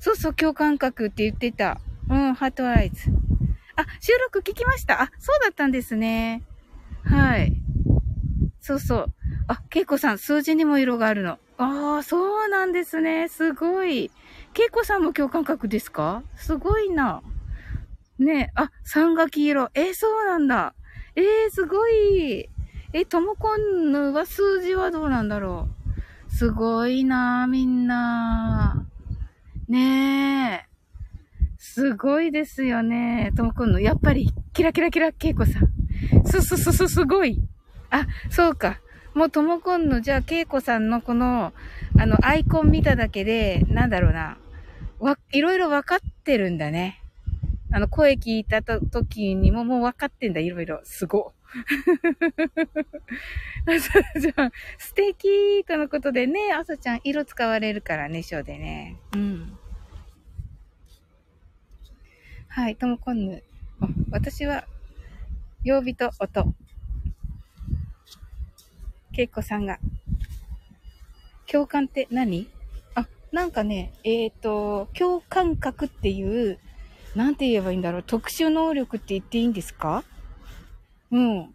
[0.00, 1.80] そうそう、共感覚って言ってた。
[2.10, 3.10] うん、ハートアイズ。
[3.76, 5.02] あ、収録聞きました？
[5.02, 6.42] あ、そうだったんですね。
[7.04, 7.56] はい。
[8.60, 9.06] そうそう。
[9.48, 11.38] あ、ケイコさん、数字にも色があるの。
[11.58, 13.28] ああ、そうなんですね。
[13.28, 14.10] すごい。
[14.52, 16.22] ケイコさんも共感覚ですか？
[16.36, 17.22] すごいな。
[18.18, 19.70] ねえあ、三が黄色。
[19.74, 20.74] えー、そうなんだ。
[21.16, 22.48] えー、すごい。
[22.92, 25.68] え、ともこんぬは数字はどうなんだろ
[26.28, 26.30] う？
[26.30, 28.86] すごいなみんな。
[29.68, 30.73] ねえ。
[31.74, 33.32] すごいですよね。
[33.36, 33.82] ともこんぬ。
[33.82, 36.24] やっぱり、キラキラキラ、ケイコさん。
[36.24, 37.42] すすすす、すごい。
[37.90, 38.78] あ、そうか。
[39.12, 41.52] もうともこんぬ、じゃあ、ケイコさんのこの、
[41.98, 44.38] あの、アイコン見ただけで、なんだろうな。
[45.00, 47.02] わ、いろいろ分かってるんだね。
[47.72, 50.80] あの、声聞いたと時にももう分かってんだ、いろいろ。
[50.84, 51.32] すご。
[53.66, 59.00] じゃあ、素敵とのことでね、あさちゃん、色使われるからね、ショーでね。
[59.12, 59.58] うん。
[62.56, 63.42] はい、ともこんぬ。
[64.12, 64.64] 私は、
[65.64, 66.54] 曜日と音。
[69.12, 69.80] けいこさんが。
[71.50, 72.48] 共感って何？
[72.94, 76.60] あなんかね、えっ、ー、と、共感覚っていう、
[77.16, 80.04] なんて言えばいいんだろう、特殊能力って言っていいんですか？
[81.10, 81.52] うん。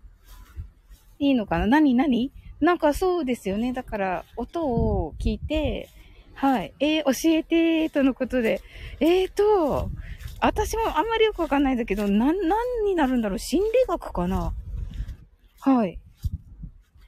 [1.19, 1.65] いいのかな？
[1.65, 2.33] 何何？
[2.59, 3.71] なんかそうですよね。
[3.71, 5.87] だから、音を聞いて、
[6.33, 6.73] はい。
[6.81, 8.61] えー、教えて、とのことで。
[8.99, 9.89] えーと、
[10.41, 14.53] 私もあんまりよくわかんないんだけど、な、何になるんだろう心理学かな？
[15.59, 15.99] はい。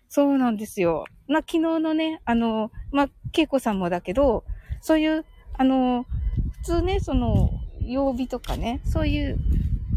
[0.09, 1.05] そうなんですよ。
[1.27, 4.43] な、昨日のね、あの、まあ、ケイコさんもだけど、
[4.81, 6.05] そういう、あの、
[6.59, 9.39] 普通ね、その、曜日とかね、そういう、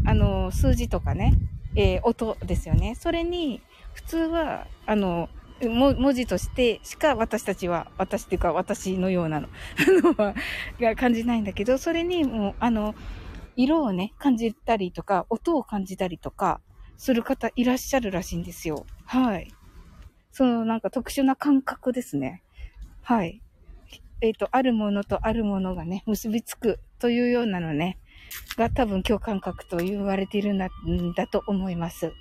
[0.05, 1.33] あの、数字とかね、
[1.75, 2.95] えー、音ですよね。
[2.95, 3.61] それに、
[3.93, 5.29] 普通は、あの、
[5.61, 10.33] 文字としてしか私たちは、私っていうか私のようなの、あ の、
[10.79, 12.95] が感じないんだけど、それにもう、あの、
[13.55, 16.61] 色をね、感じたりとか、音を感じたりとか、
[16.97, 18.85] する方いらっしゃるらしいんですよ。
[19.05, 19.51] はい。
[20.31, 22.43] そのなんか特殊な感覚ですね。
[23.01, 23.41] はい。
[24.21, 27.99] えっ、ー、と、あるものとあるものがね、結びつくというようなのね、
[28.57, 32.13] が多分共感覚と言われているんだんだと思います。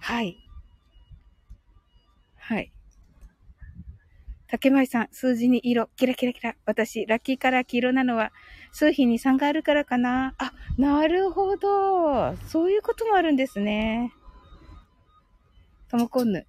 [0.00, 0.36] はい。
[2.36, 2.72] はい。
[4.46, 6.56] 竹前さん、数字に色、キラキラキラ。
[6.66, 8.32] 私、ラッキーカラー黄色なのは、
[8.72, 10.34] 数比に3があるからかな。
[10.38, 12.36] あ、なるほど。
[12.46, 14.12] そういうこともあるんですね。
[15.88, 16.46] ともこんぬ、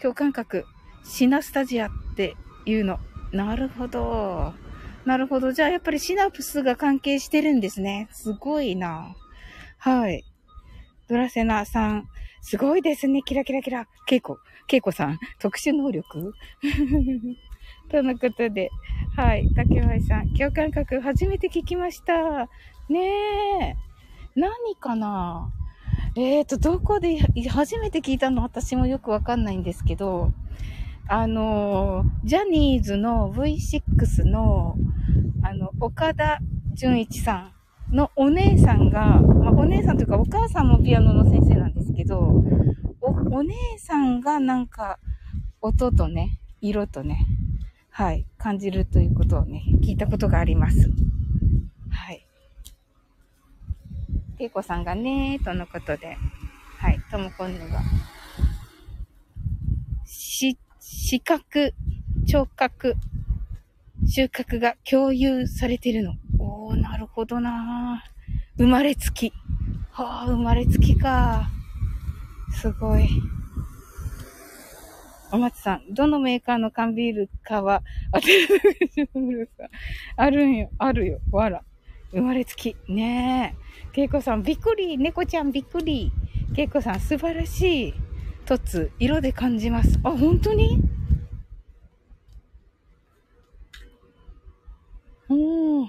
[0.00, 0.64] 共感覚、
[1.04, 2.98] シナスタジアっていうの。
[3.32, 4.54] なるほど。
[5.04, 5.52] なるほど。
[5.52, 8.08] じゃあ、やっぱりシナプスが関係してるんですね。
[8.12, 9.14] すごいな。
[9.78, 10.24] はい。
[11.08, 12.08] ドラセナさん、
[12.42, 13.22] すごいですね。
[13.22, 13.86] キラキラキラ。
[14.06, 16.34] ケイコ、ケイコさん、特殊能力
[17.88, 18.70] とのことで、
[19.16, 19.48] はい。
[19.54, 22.48] 竹前さん、共感覚初めて聞きました。
[22.88, 23.76] ねえ。
[24.36, 25.50] 何かな？
[26.14, 28.42] えーと、どこで、初めて聞いたの？
[28.42, 30.32] 私もよくわかんないんですけど、
[31.08, 34.76] あの、ジャニーズの V6 の、
[35.42, 36.38] あの、岡田
[36.74, 37.50] 純一さ
[37.90, 42.44] んのお姉さんが、まあ、お姉さんというかお母さんもピアノの先生なんですけど、
[43.00, 44.98] お、お姉さんがなんか、
[45.60, 47.26] 音とね、色とね、
[47.98, 50.88] はい、感じるということをね、聞いたことがあります。
[51.90, 52.24] はい。
[54.38, 56.16] けいこさんがね、とのことで、
[56.78, 57.80] はい、ともこんぬが、
[60.04, 61.74] し、視覚、
[62.24, 62.94] 聴覚、
[64.06, 66.14] 収穫が共有されてるの。
[66.38, 68.04] おー、なるほどな
[68.58, 69.32] 生まれつき。
[69.90, 71.50] はあ、生まれつきか。
[72.52, 73.08] すごい。
[75.30, 77.82] お松さん、どのメーカーの缶ビールかは
[78.14, 79.50] 当てる
[80.16, 81.62] あるんよ、あるよ、わら。
[82.10, 82.74] 生まれつき。
[82.88, 83.92] ねえ。
[83.92, 84.96] けいこさん、びっくり。
[84.96, 86.10] 猫ちゃんびっくり。
[86.56, 87.94] けいこさん、素晴らしい。
[88.46, 90.00] とつ、色で感じます。
[90.02, 90.78] あ、本当に？
[95.28, 95.88] おー。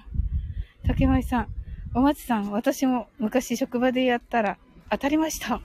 [0.86, 1.47] 竹前さん、
[1.93, 4.58] お松さん、私も昔職場でやったら
[4.89, 5.62] 当たりました。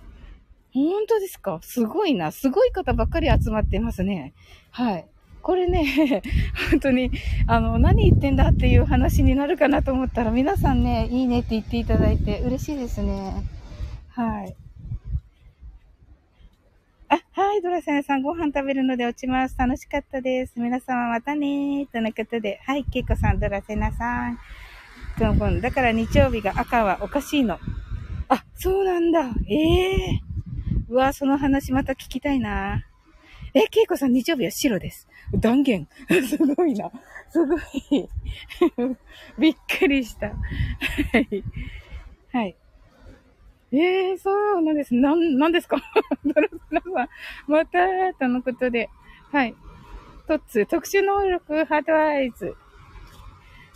[0.75, 1.61] 本当ですか？
[1.63, 2.33] すごいな。
[2.33, 4.35] すごい方ばっかり集まってますね。
[4.71, 5.07] はい。
[5.43, 6.23] これね、
[6.71, 7.11] 本当に、
[7.47, 13.45] あの、何言ってんだっていう話になるかなと思ったら、皆さんね、いいねって言っていただいて嬉しいですね。
[14.09, 14.57] はい。
[17.09, 19.57] あ、はい、ドラセンさん、ご飯食べるので落ちます。
[19.59, 20.55] 楽しかったです。
[20.57, 21.87] 皆様またね。
[21.93, 24.39] とのことで、はい、ケイコさん、ドラセナさん。
[25.61, 27.59] だから日曜日が赤はおかしいの。
[28.29, 29.31] あ、そうなんだ。
[29.49, 30.34] ええー。
[30.89, 32.85] うわ、その話また聞きたいな。
[33.55, 35.09] え、ケイコさん、日曜日は白です。
[35.33, 35.89] 断言。
[36.29, 36.91] すごいな。
[37.31, 37.61] すごい。
[39.39, 40.29] びっくりした。
[40.29, 40.35] は
[41.31, 41.45] い。
[42.33, 42.57] はい。
[43.73, 44.95] ええー、そうなんです。
[44.95, 45.77] なん、なんですか？
[46.25, 47.09] ドラスナさん。
[47.51, 48.89] また、とのことで。
[49.33, 49.55] はい。
[50.27, 52.55] トッツ、特殊能力ハードアイズ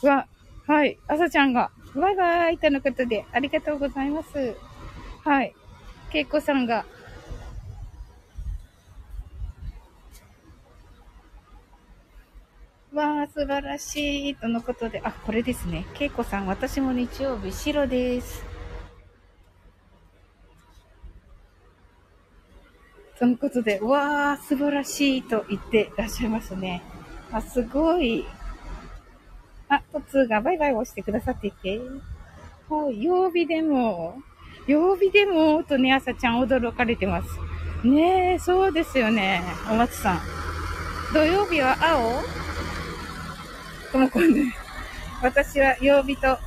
[0.03, 0.27] は、
[0.67, 0.99] はい。
[1.09, 4.57] 朝ちゃんが、バイバイとのことで、ありがとうございます。
[5.25, 5.55] はい。
[6.11, 6.85] けいこさんが、
[12.93, 14.35] わあ、素晴らしい。
[14.35, 15.85] とのことで、あ、これですね。
[15.95, 18.45] けいこさん、私も日曜日白です。
[23.19, 26.83] とのことで、わー、素晴らしいと言ってらっしゃいますね。
[27.31, 28.25] あ、すごい。
[29.69, 31.81] あ、トツーがバイバイをしてくださっていて。
[32.71, 34.19] はい、曜日でも、
[34.67, 37.29] 曜日でも、とね、朝ちゃん驚かれてます。
[37.87, 39.43] ねえ、そうですよね。
[39.71, 40.21] お松さん。
[41.13, 42.48] 土曜日は青？
[43.93, 44.53] ともこんね。
[45.23, 46.39] 私は曜日と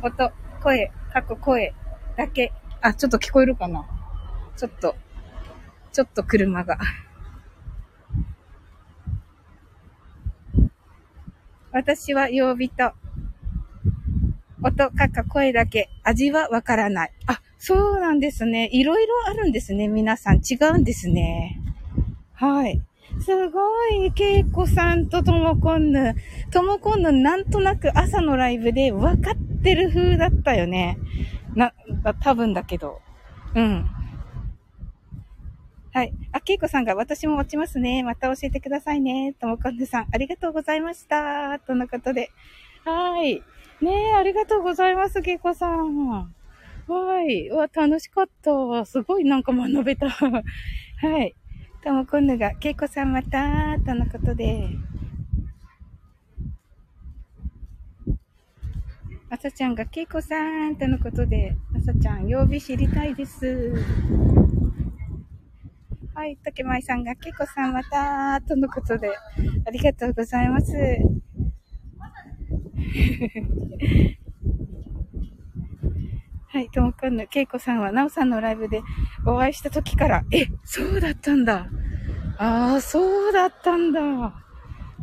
[0.00, 1.74] 音、声、過去声
[2.16, 2.52] だけ。
[2.80, 3.84] あ、ちょっと聞こえるかな？
[4.56, 4.94] ちょっと。
[5.92, 6.78] ちょっと車が。
[11.72, 12.92] 私は曜日と、
[14.62, 17.12] 音、かか声だけ、味はわからない。
[17.26, 18.68] あ、そうなんですね。
[18.72, 19.88] いろいろあるんですね。
[19.88, 21.60] 皆さん違うんですね。
[22.34, 22.80] はい。
[23.20, 26.14] すごい、けいこさんとともこんぬ。
[26.50, 30.98] ともこんぬなんとなく朝のライブで分かってる風だったよね。
[31.54, 31.72] な、
[32.02, 33.00] た多分だけど。
[33.54, 33.86] うん。
[35.94, 36.12] はい。
[36.32, 38.02] あ、けいこさんが私も落ちますね。
[38.02, 39.34] また教えてくださいね。
[39.38, 41.58] ともこんぬさん、ありがとうございました。
[41.60, 42.30] とのことで。
[42.84, 43.42] はい。
[43.82, 46.32] ねえ、ありがとうございます、けいこさん。
[46.88, 47.50] はい。
[47.50, 48.84] わ、楽しかった。
[48.84, 50.08] すごいなんか学べた。
[50.10, 50.42] は
[51.22, 51.34] い。
[51.82, 54.68] ともこんぬが、けいこさんまた、とのことで。
[59.28, 63.74] あさちゃんが、けいこさん、とのことで、あさちゃん、曜日知りたいです。
[66.14, 69.08] はい、竹舞さんが、けいこさんまた、とのことで、
[69.66, 70.72] ありがとうございます。
[76.52, 78.82] はい、ともくんの、けいこさんは、なおさんのライブで
[79.24, 81.66] お会いした時から、え、そうだったんだ。
[82.36, 84.34] ああ、そうだったんだ。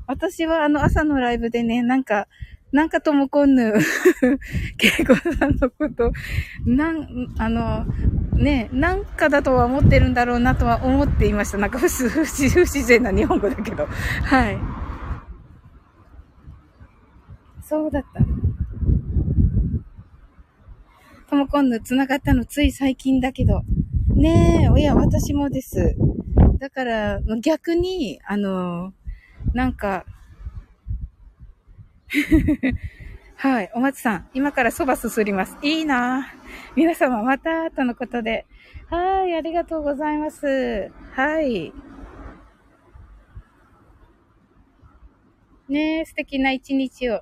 [0.06, 2.28] 私はあの朝のライブでね、なんか、
[2.72, 3.74] なんかともこんぬ、
[4.78, 6.12] けいこさんのこと、
[6.68, 7.08] なん、
[7.40, 7.84] あの、
[8.36, 11.58] ね、なんかだとは思ってるんだろうなとは思っていました。
[11.58, 13.88] なんか不不不自然な日本語だけど。
[13.88, 14.58] はい。
[17.64, 18.49] そうだった。
[21.30, 23.62] ともこんぬ繋がったのつい最近だけど。
[24.16, 25.96] ねえ、いや、私もです。
[26.58, 28.94] だから、逆に、あの、
[29.54, 30.06] なんか、
[33.38, 33.72] はい。
[33.76, 35.56] お松さん、今から蕎麦すすります。
[35.62, 36.34] いいな
[36.76, 38.48] 皆様、また、とのことで。
[38.88, 39.36] はい。
[39.36, 40.92] ありがとうございます。
[41.14, 41.72] はい。
[45.68, 47.22] ねえ、素敵な一日を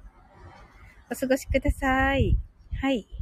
[1.12, 2.38] お過ごしください。
[2.82, 3.17] はい。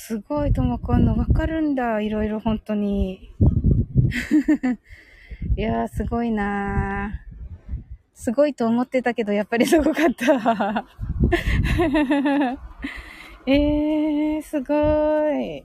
[0.00, 2.00] すごい、ともこんのわかるんだ。
[2.00, 3.34] いろいろ本当に。
[5.56, 7.34] いやー、すごいなー。
[8.14, 10.86] すごいと思ってたけど、やっぱりすごかった。
[13.44, 14.72] えー、すご
[15.32, 15.64] い。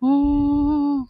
[0.00, 1.08] うーん。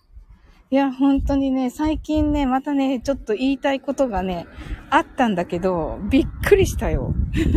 [0.70, 4.46] いや、本当にね、最近ね、またね、ちょっと言いたいことがね、
[4.90, 7.14] あったんだけど、びっくりしたよ。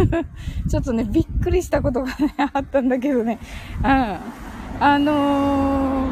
[0.70, 3.38] ちょっとね、びっくりしたことがね、 あったんだけどね。
[3.80, 3.86] うん。
[3.86, 6.08] あの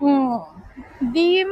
[0.00, 0.48] ー、も
[1.00, 1.46] う、DM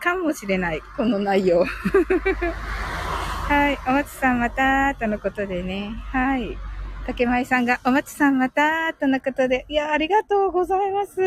[0.00, 1.64] かもしれない、この内容。
[3.46, 3.78] はい。
[3.86, 5.92] お松さんまたとのことでね。
[6.10, 6.58] はい。
[7.06, 9.66] 竹舞さんが、お松さんまたとのことで。
[9.68, 11.20] いや、ありがとうございます。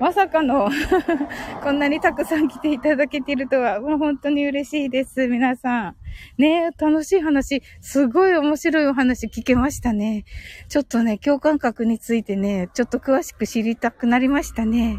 [0.00, 0.70] まさかの
[1.62, 5.28] こんなにたくさん来ていただけてるとは、もう本当に嬉しいです。
[5.28, 5.96] 皆さん。
[6.38, 10.24] ね楽しい話、すごい面白いお話聞けましたね。
[10.68, 14.96] ちょっとね、共感覚についてね、ちょっと詳しく知りたくなりましたね。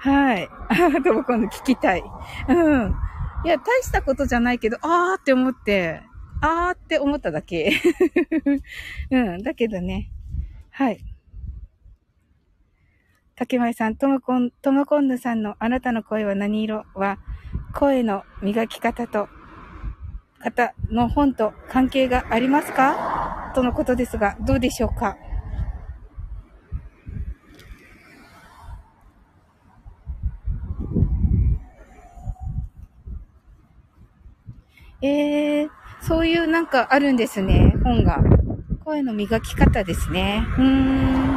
[0.00, 0.48] はい。
[0.68, 2.02] あとも今度聞きたい。
[2.48, 2.94] うん。
[3.44, 6.02] いや、大したことじゃないけど、あーって思って、
[6.40, 7.72] あーって思っただけ。
[9.12, 10.10] うん、だけどね。
[10.70, 10.98] はい。
[13.38, 16.86] 竹前さん、ともこん、ともこんぬさんのあなたの声は何色？
[16.94, 17.18] は、
[17.74, 19.28] 声の磨き方と、
[20.38, 23.52] 方の本と関係がありますか？
[23.54, 25.18] とのことですが、どうでしょうか？
[35.02, 35.68] えー、
[36.00, 38.18] そういうなんかあるんですね、本が。
[38.82, 40.42] 声の磨き方ですね。
[40.56, 41.35] うーん。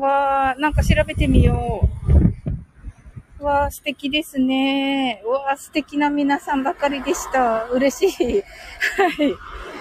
[0.00, 1.86] わー、なんか調べてみよ
[3.38, 3.44] う。
[3.44, 5.22] わー、素敵ですね。
[5.26, 7.64] わー、素敵な皆さんばかりでした。
[7.66, 8.42] 嬉しい。
[8.96, 9.08] は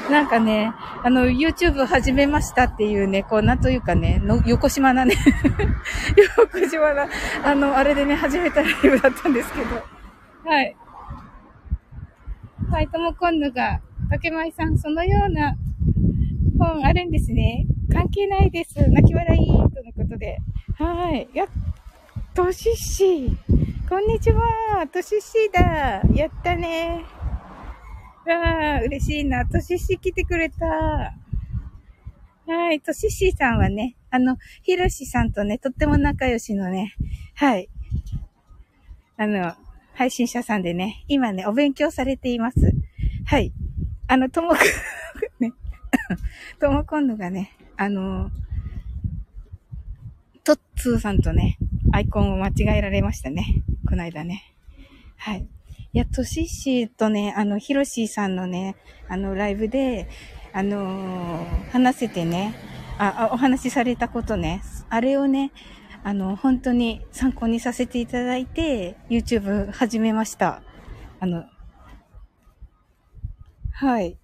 [0.07, 0.11] い。
[0.11, 5.15] なんかね、あの、YouTube 始めましたっていうね、こう、なんというかね、の横島なね
[6.37, 7.07] 横島な、
[7.43, 9.75] あの、あれでね、始めたライブだったんですけど。
[10.45, 10.75] はい。
[12.71, 15.55] はい、ともこんぬが、竹舞さん、そのような
[16.59, 17.65] 本あるんですね。
[17.91, 18.75] 関係ないです。
[18.89, 20.39] 泣き笑い、とのことで。
[20.77, 21.29] はい。
[21.33, 21.47] や、
[22.35, 23.31] としっし
[23.89, 24.85] こんにちは。
[24.91, 26.01] としっしだ。
[26.13, 27.03] やったね。
[28.27, 29.45] わあ、嬉しいな。
[29.45, 30.65] としっし来てくれた。
[30.65, 31.13] は
[32.73, 32.81] い。
[32.81, 36.93] としっしさんはね、あの、ひろしさんとね、とっても仲良しのね、
[37.35, 37.69] はい。
[39.17, 39.53] あの、
[39.93, 42.73] 配信者さんでね、今ね、お勉強されています。
[43.25, 43.53] はい。
[44.07, 44.59] あの、ともく、
[46.59, 48.31] ともこんのがね、あの、
[50.43, 51.57] トッツーさんとね、
[51.91, 53.63] アイコンを間違えられましたね。
[53.87, 54.43] この間ね。
[55.17, 55.47] はい。
[55.91, 58.75] いや、トシッシーとね、あの、ヒロシーさんのね、
[59.07, 60.07] あの、ライブで、
[60.53, 62.53] あのー、話せてね、
[62.97, 65.51] あ、お話しされたことね、あれをね、
[66.03, 70.61] あの、本当に参考にさせていただいて、YouTube 始めました。
[71.19, 71.45] あの、
[73.71, 74.17] はい。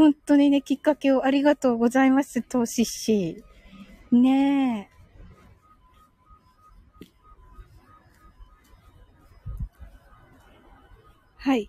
[0.00, 3.44] 本当にね、きっかけをありがとうございます、投資し。
[4.10, 4.96] ねえ。
[11.36, 11.68] はい。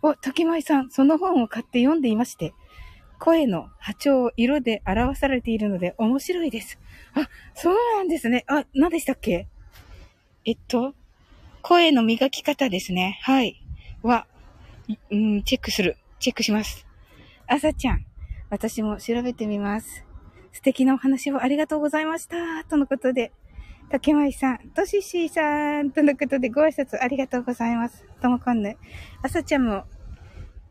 [0.00, 2.54] お、滝舞さん、その本を買って読んでいまして、
[3.18, 6.78] 声の波長を色で表されているので面白いです。
[7.12, 8.44] あ、そうなんですね。
[8.46, 9.46] あ、何でしたっけ？
[10.46, 10.94] えっと、
[11.60, 13.18] 声の磨き方ですね。
[13.24, 13.60] はい。
[14.02, 14.26] は、
[15.10, 15.98] うん、チェックする。
[16.18, 16.86] チェックします。
[17.46, 18.04] あさちゃん、
[18.50, 20.04] 私も調べてみます。
[20.52, 22.64] 素敵なお話をありがとうございました。
[22.64, 23.32] とのことで、
[23.90, 28.04] 竹舞さん、とししーさん、とのことでご挨拶ありがとうございます。
[28.20, 28.76] ともこんぬ。
[29.22, 29.84] あさちゃんも、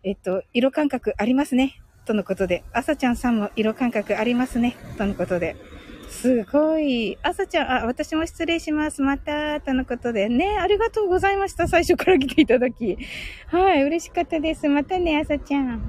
[0.03, 1.81] えっと、色感覚ありますね。
[2.05, 4.75] とのことで、あさちゃんさんも色感覚ありますね。
[4.97, 5.55] とのことで。
[6.07, 7.17] すごい。
[7.21, 9.01] 朝ちゃん、あ、私も失礼します。
[9.01, 10.29] また、とのことで。
[10.29, 11.67] ね、ありがとうございました。
[11.67, 12.97] 最初から来ていただき。
[13.47, 14.67] はい、嬉しかったです。
[14.67, 15.81] またね、朝ちゃん。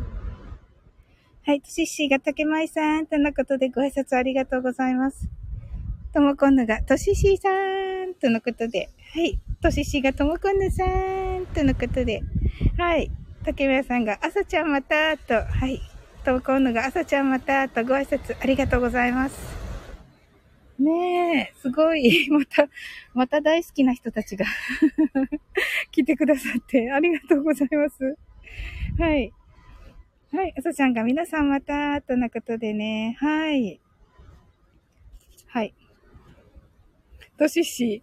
[1.46, 5.28] はい、シッシーが竹舞さん、とのことでご挨拶ありがとうございます。
[6.12, 7.48] ともこんぬが、とししーさ
[8.10, 8.90] ん、とのことで。
[9.14, 12.22] はい、とししがともこんぬさん、とのことで。
[12.76, 13.10] はい、
[13.44, 15.80] 竹村さんが、朝ちゃんまた、と、はい。
[16.24, 19.57] ともこんぬが、朝ちゃんまた、とご挨拶ありがとうございます。
[20.78, 22.28] ねえ、すごい。
[22.30, 22.68] また、
[23.12, 24.46] また大好きな人たちが
[25.90, 28.16] 来てくださってありがとうございます。
[28.98, 29.32] はい。
[30.30, 30.54] はい。
[30.56, 33.16] あさちゃんが皆さんまた、とのことでね。
[33.18, 33.80] はい。
[35.48, 35.74] はい。
[37.38, 38.02] としし、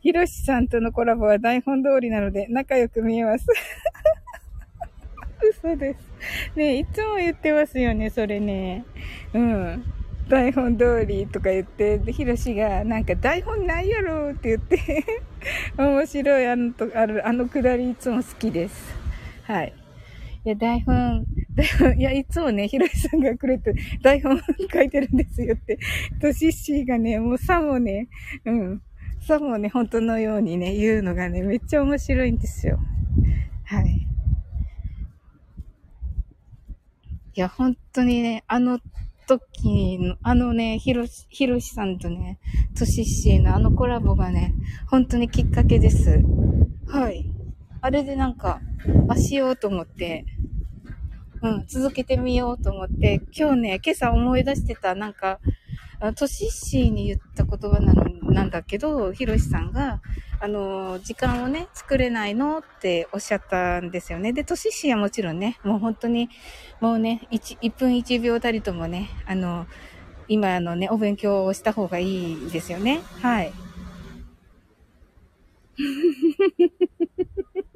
[0.00, 3.46] ひろしさんとのコラボは台本通りなので仲良く見えます。
[5.48, 6.56] 嘘です。
[6.56, 8.84] ねいつも言ってますよね、それね。
[9.32, 9.95] うん。
[10.28, 15.04] 台本通りとか言って、で、ひろしが、なんか台本ないやろって言って
[15.78, 18.94] 面白い、あのと、ある、あのくだりいつも好きです。
[19.44, 19.72] はい。
[20.44, 21.24] いや、台本、
[21.54, 24.40] 台本、いや、いつもね、ひろしさんがくれて、台本
[24.72, 25.78] 書いてるんですよって。
[26.20, 28.08] と、しっしーがね、もうさもね、
[28.44, 28.82] うん。
[29.20, 32.80] さもね、本当のようにね、言うのがね、めっちゃ面白いんですよ。
[33.64, 34.06] はい。
[37.34, 38.80] いや、本当にね、あの
[39.26, 42.38] 時の、あのね、ひろし、ひろしさんとね、
[42.78, 44.54] としっしーのあのコラボがね、
[44.88, 46.22] 本当にきっかけです。
[46.86, 47.30] はい。
[47.80, 48.60] あれでなんか、
[49.08, 50.24] あ、しようと思って、
[51.42, 55.40] うん、続けてみようと思って、今日ね、今朝思い出してた、なんか、
[56.14, 60.02] トシッシーに言った言葉なの、なんだけど、ヒロシさんが、
[60.40, 64.32] あの、時間をね、作れないのっておっしゃったんですよね。
[64.32, 66.28] で、トシッシーはもちろんね、もう本当に、
[66.80, 69.66] もうね、1, 1分1秒たりともね、あの、
[70.28, 73.00] 今のね、お勉強をした方がいいですよね。
[73.22, 73.52] はい。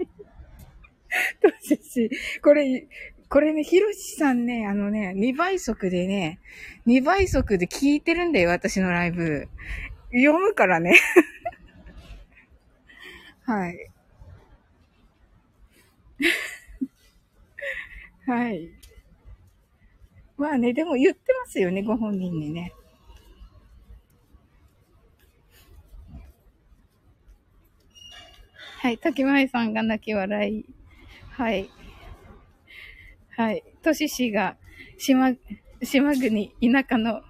[1.42, 2.10] トシッシー、
[2.42, 2.88] これ、
[3.30, 6.40] これね、ひろしさんね、あのね、2倍速でね、
[6.88, 9.48] 2倍速で聞いてるんだよ、私のライブ。
[10.12, 10.98] 読むからね。
[13.46, 13.90] はい。
[18.26, 18.68] はい。
[20.36, 22.72] まあね、でも言ってますよね、ご本人にね。
[28.78, 28.98] はい。
[28.98, 30.66] 滝前さんが泣き笑い。
[31.30, 31.70] はい。
[33.40, 33.64] はい。
[33.82, 34.56] とししが、
[34.98, 35.32] 島、
[35.82, 37.22] 島国、田舎の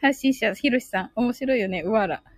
[0.00, 2.22] 発信者、ひろしさん、面白いよね、うわら。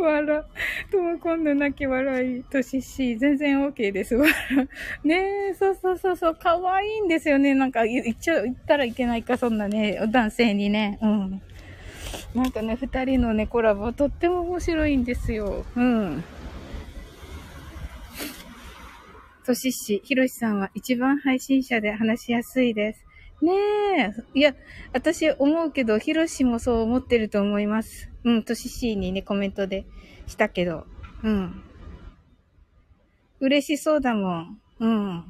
[0.00, 0.46] わら。
[0.88, 4.14] とも今度泣き笑いとしし、全然 OK です。
[4.14, 4.32] わら。
[5.02, 7.54] ねえ、そうそうそうそう、可愛いんですよね。
[7.54, 10.96] なんか言っちゃ、言ったらいけないか、そんなね、男性にね。
[11.02, 11.42] うん。
[12.36, 15.64] なんかね、二人のね、コラボ、とっても面白いんですよ。
[15.74, 16.22] うん。
[19.44, 23.04] としし、ひろしさんは一番配信者で話しやすいです。
[23.42, 23.52] ね
[23.98, 24.38] え。
[24.38, 24.54] いや、
[24.92, 28.10] 私思うけど、ひろしもそう思ってると思います。
[28.24, 29.84] うん、とししにね、コメントで
[30.26, 30.86] したけど。
[31.22, 31.62] うん。
[33.40, 34.60] 嬉しそうだもん。
[34.80, 35.24] うん。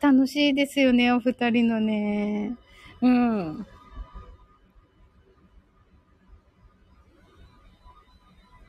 [0.00, 2.56] 楽しいですよね、お二人のね。
[3.00, 3.66] うん。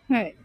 [0.09, 0.36] はい。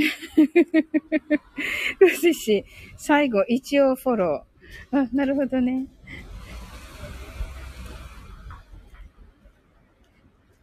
[2.00, 2.64] よしし、
[2.96, 4.98] 最後、一応フォロー。
[4.98, 5.86] あ、なるほどね。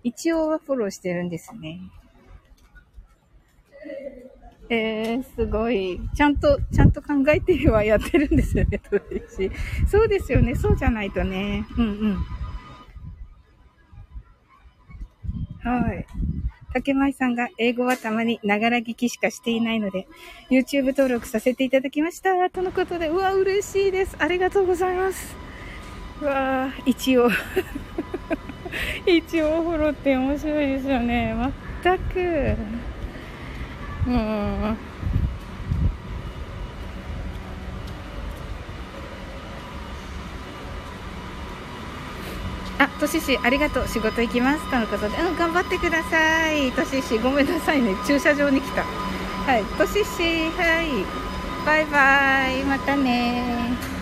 [0.03, 1.79] 一応はフォローしてるんですね。
[4.69, 5.99] えー、すごい。
[6.15, 9.51] ちゃんと、ちゃんと考えてはやってるんですよね、とし。
[9.87, 10.55] そうですよね。
[10.55, 11.65] そうじゃないとね。
[11.77, 12.17] うんうん。
[15.69, 16.05] はい。
[16.77, 20.07] 竹舞さんが英語はたまにながら聞きしかしていないので、
[20.51, 22.49] YouTube 登録させていただきました。
[22.51, 24.15] とのことで、うわ、嬉しいです。
[24.19, 25.35] ありがとうございます。
[26.21, 27.29] うわ一応
[29.05, 31.35] 一応フォローって面白いですよね。
[31.83, 32.55] 全く。
[34.07, 34.77] うん。
[42.79, 43.87] あ、としし、ありがとう。
[43.87, 44.69] 仕事行きます。
[44.69, 45.17] とのことで。
[45.17, 46.71] うん、頑張ってください。
[46.71, 47.95] としし、ごめんなさいね。
[48.05, 48.83] 駐車場に来た。
[48.83, 49.63] はい。
[49.63, 51.05] としし、はい。
[51.65, 52.63] バイバイ。
[52.63, 53.97] またね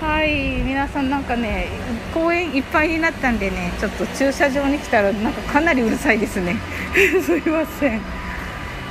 [0.00, 0.62] はい。
[0.62, 1.68] 皆さんなんかね、
[2.14, 6.56] 公園いっぱいになったんでね、ちょっと駐車場に来たらなんかかなりうるさいですね。
[7.20, 8.00] すいません。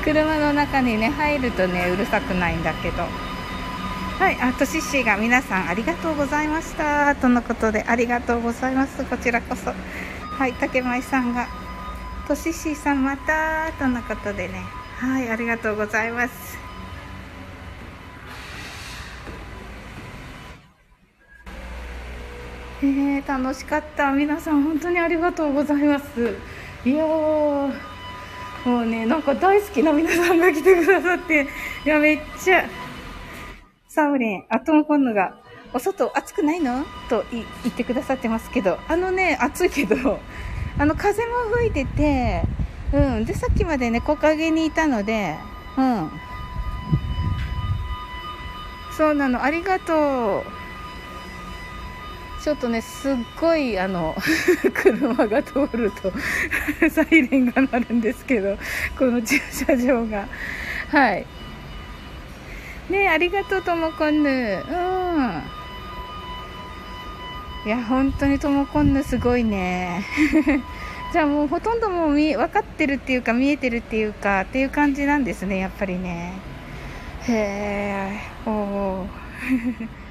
[0.03, 3.26] 車の中にね、入るとね、うるさくないんだけど。
[4.19, 7.15] はい、あとしっしーが皆さんありがとうございました。
[7.15, 9.05] とのことで、ありがとうございます。
[9.05, 9.71] こちらこそ。
[9.71, 11.47] はい、竹舞さんが、
[12.27, 14.55] としっしーさんまた、とのことでね。
[14.97, 16.57] はい、ありがとうございます。
[22.81, 24.11] えー、楽しかった。
[24.11, 26.35] 皆さん本当にありがとうございます。
[26.83, 27.69] いやも
[28.65, 31.47] うね、なんか大好きな皆さんが来てくださって、
[31.85, 32.65] いや、めっちゃ、
[33.97, 35.33] サウレン、アトムコンヌが、
[35.73, 36.85] お外暑くないの？
[37.09, 40.19] と言ってくださってますけど、あのね、暑いけど、
[40.77, 42.43] あの風も吹いてて、
[42.93, 43.25] うん。
[43.25, 45.35] で、さっきまでね、木陰にいたので、
[45.77, 46.11] うん。
[48.95, 52.43] そうなの、ありがとう。
[52.43, 54.15] ちょっとね、すっごい、あの、
[54.75, 56.13] 車が通ると
[56.91, 58.59] サイレンが鳴るんですけど、
[58.95, 60.27] この駐車場が。
[60.89, 61.25] はい。
[62.89, 64.29] ねありがとう、ともこんぬ。
[64.29, 65.57] うん。
[67.65, 70.05] いや、本当にともこんぬすごいね。
[71.11, 76.33] じゃあもうほとんどもう見、分かってるっていうか、見えてるっていうか、っていう感じなんですね、やっぱりね。
[77.27, 79.07] へえ、おお。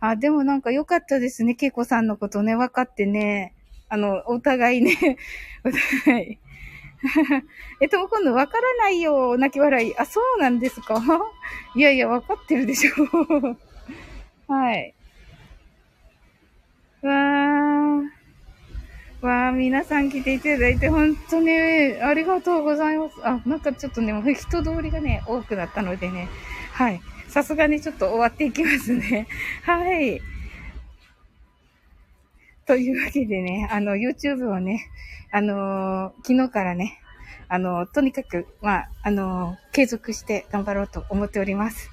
[0.00, 1.54] あ、でもなんか良かったですね。
[1.54, 3.54] けいこさんのことね、分かってね。
[3.88, 5.16] あの、お互いね、
[5.64, 5.70] お
[6.04, 6.38] 互い。
[7.80, 9.96] えっと、今度分からないよ、泣き笑い。
[9.98, 11.02] あ、そうなんですか？
[11.76, 12.92] いやいや、分かってるでしょ。
[14.52, 14.94] はい。
[17.02, 18.08] わー。
[19.20, 23.14] わー、皆さん来ていただいて、本当にありがとうございます。
[23.22, 26.28] あ、なんかちょっとね、人通りがね、多くなったのでね。
[26.72, 27.00] はい。
[27.28, 29.26] さすがにちょっと終わっていきますね。
[29.62, 30.20] はい。
[32.66, 34.90] というわけでね、あの、YouTube をね、
[35.30, 36.98] あのー、昨日からね、
[37.48, 41.90] あのー、とにかく、まあ、あのー、継続して頑張ろうと思っております。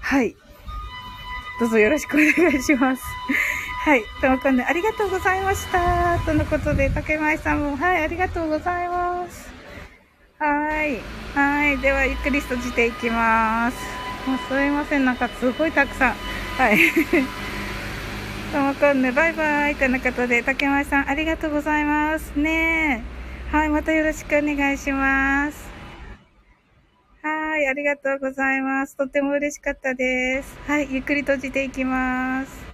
[0.00, 0.36] はい。
[1.58, 3.02] どうぞよろしくお願いします。
[3.84, 4.02] はい。
[4.20, 6.18] ともこんでありがとうございました。
[6.24, 9.50] とのことで、竹前さんも、はい、ありがとうございます。
[10.38, 11.00] はい。
[11.34, 11.78] はい。
[11.78, 13.76] では、ゆっくり閉じていきます。
[14.28, 15.04] もうすいません。
[15.04, 16.14] なんかすごいたくさん。
[16.58, 16.78] はい。
[18.52, 19.76] ともこんぬ、バイバイ。
[19.76, 22.38] とのことで、竹前さん、ありがとうございます。
[22.38, 23.02] ね
[23.50, 25.70] はい、またよろしくお願いします。
[27.22, 28.94] はい、ありがとうございます。
[28.94, 30.54] とても嬉しかったです。
[30.66, 32.71] はい、ゆっくり閉じていきます。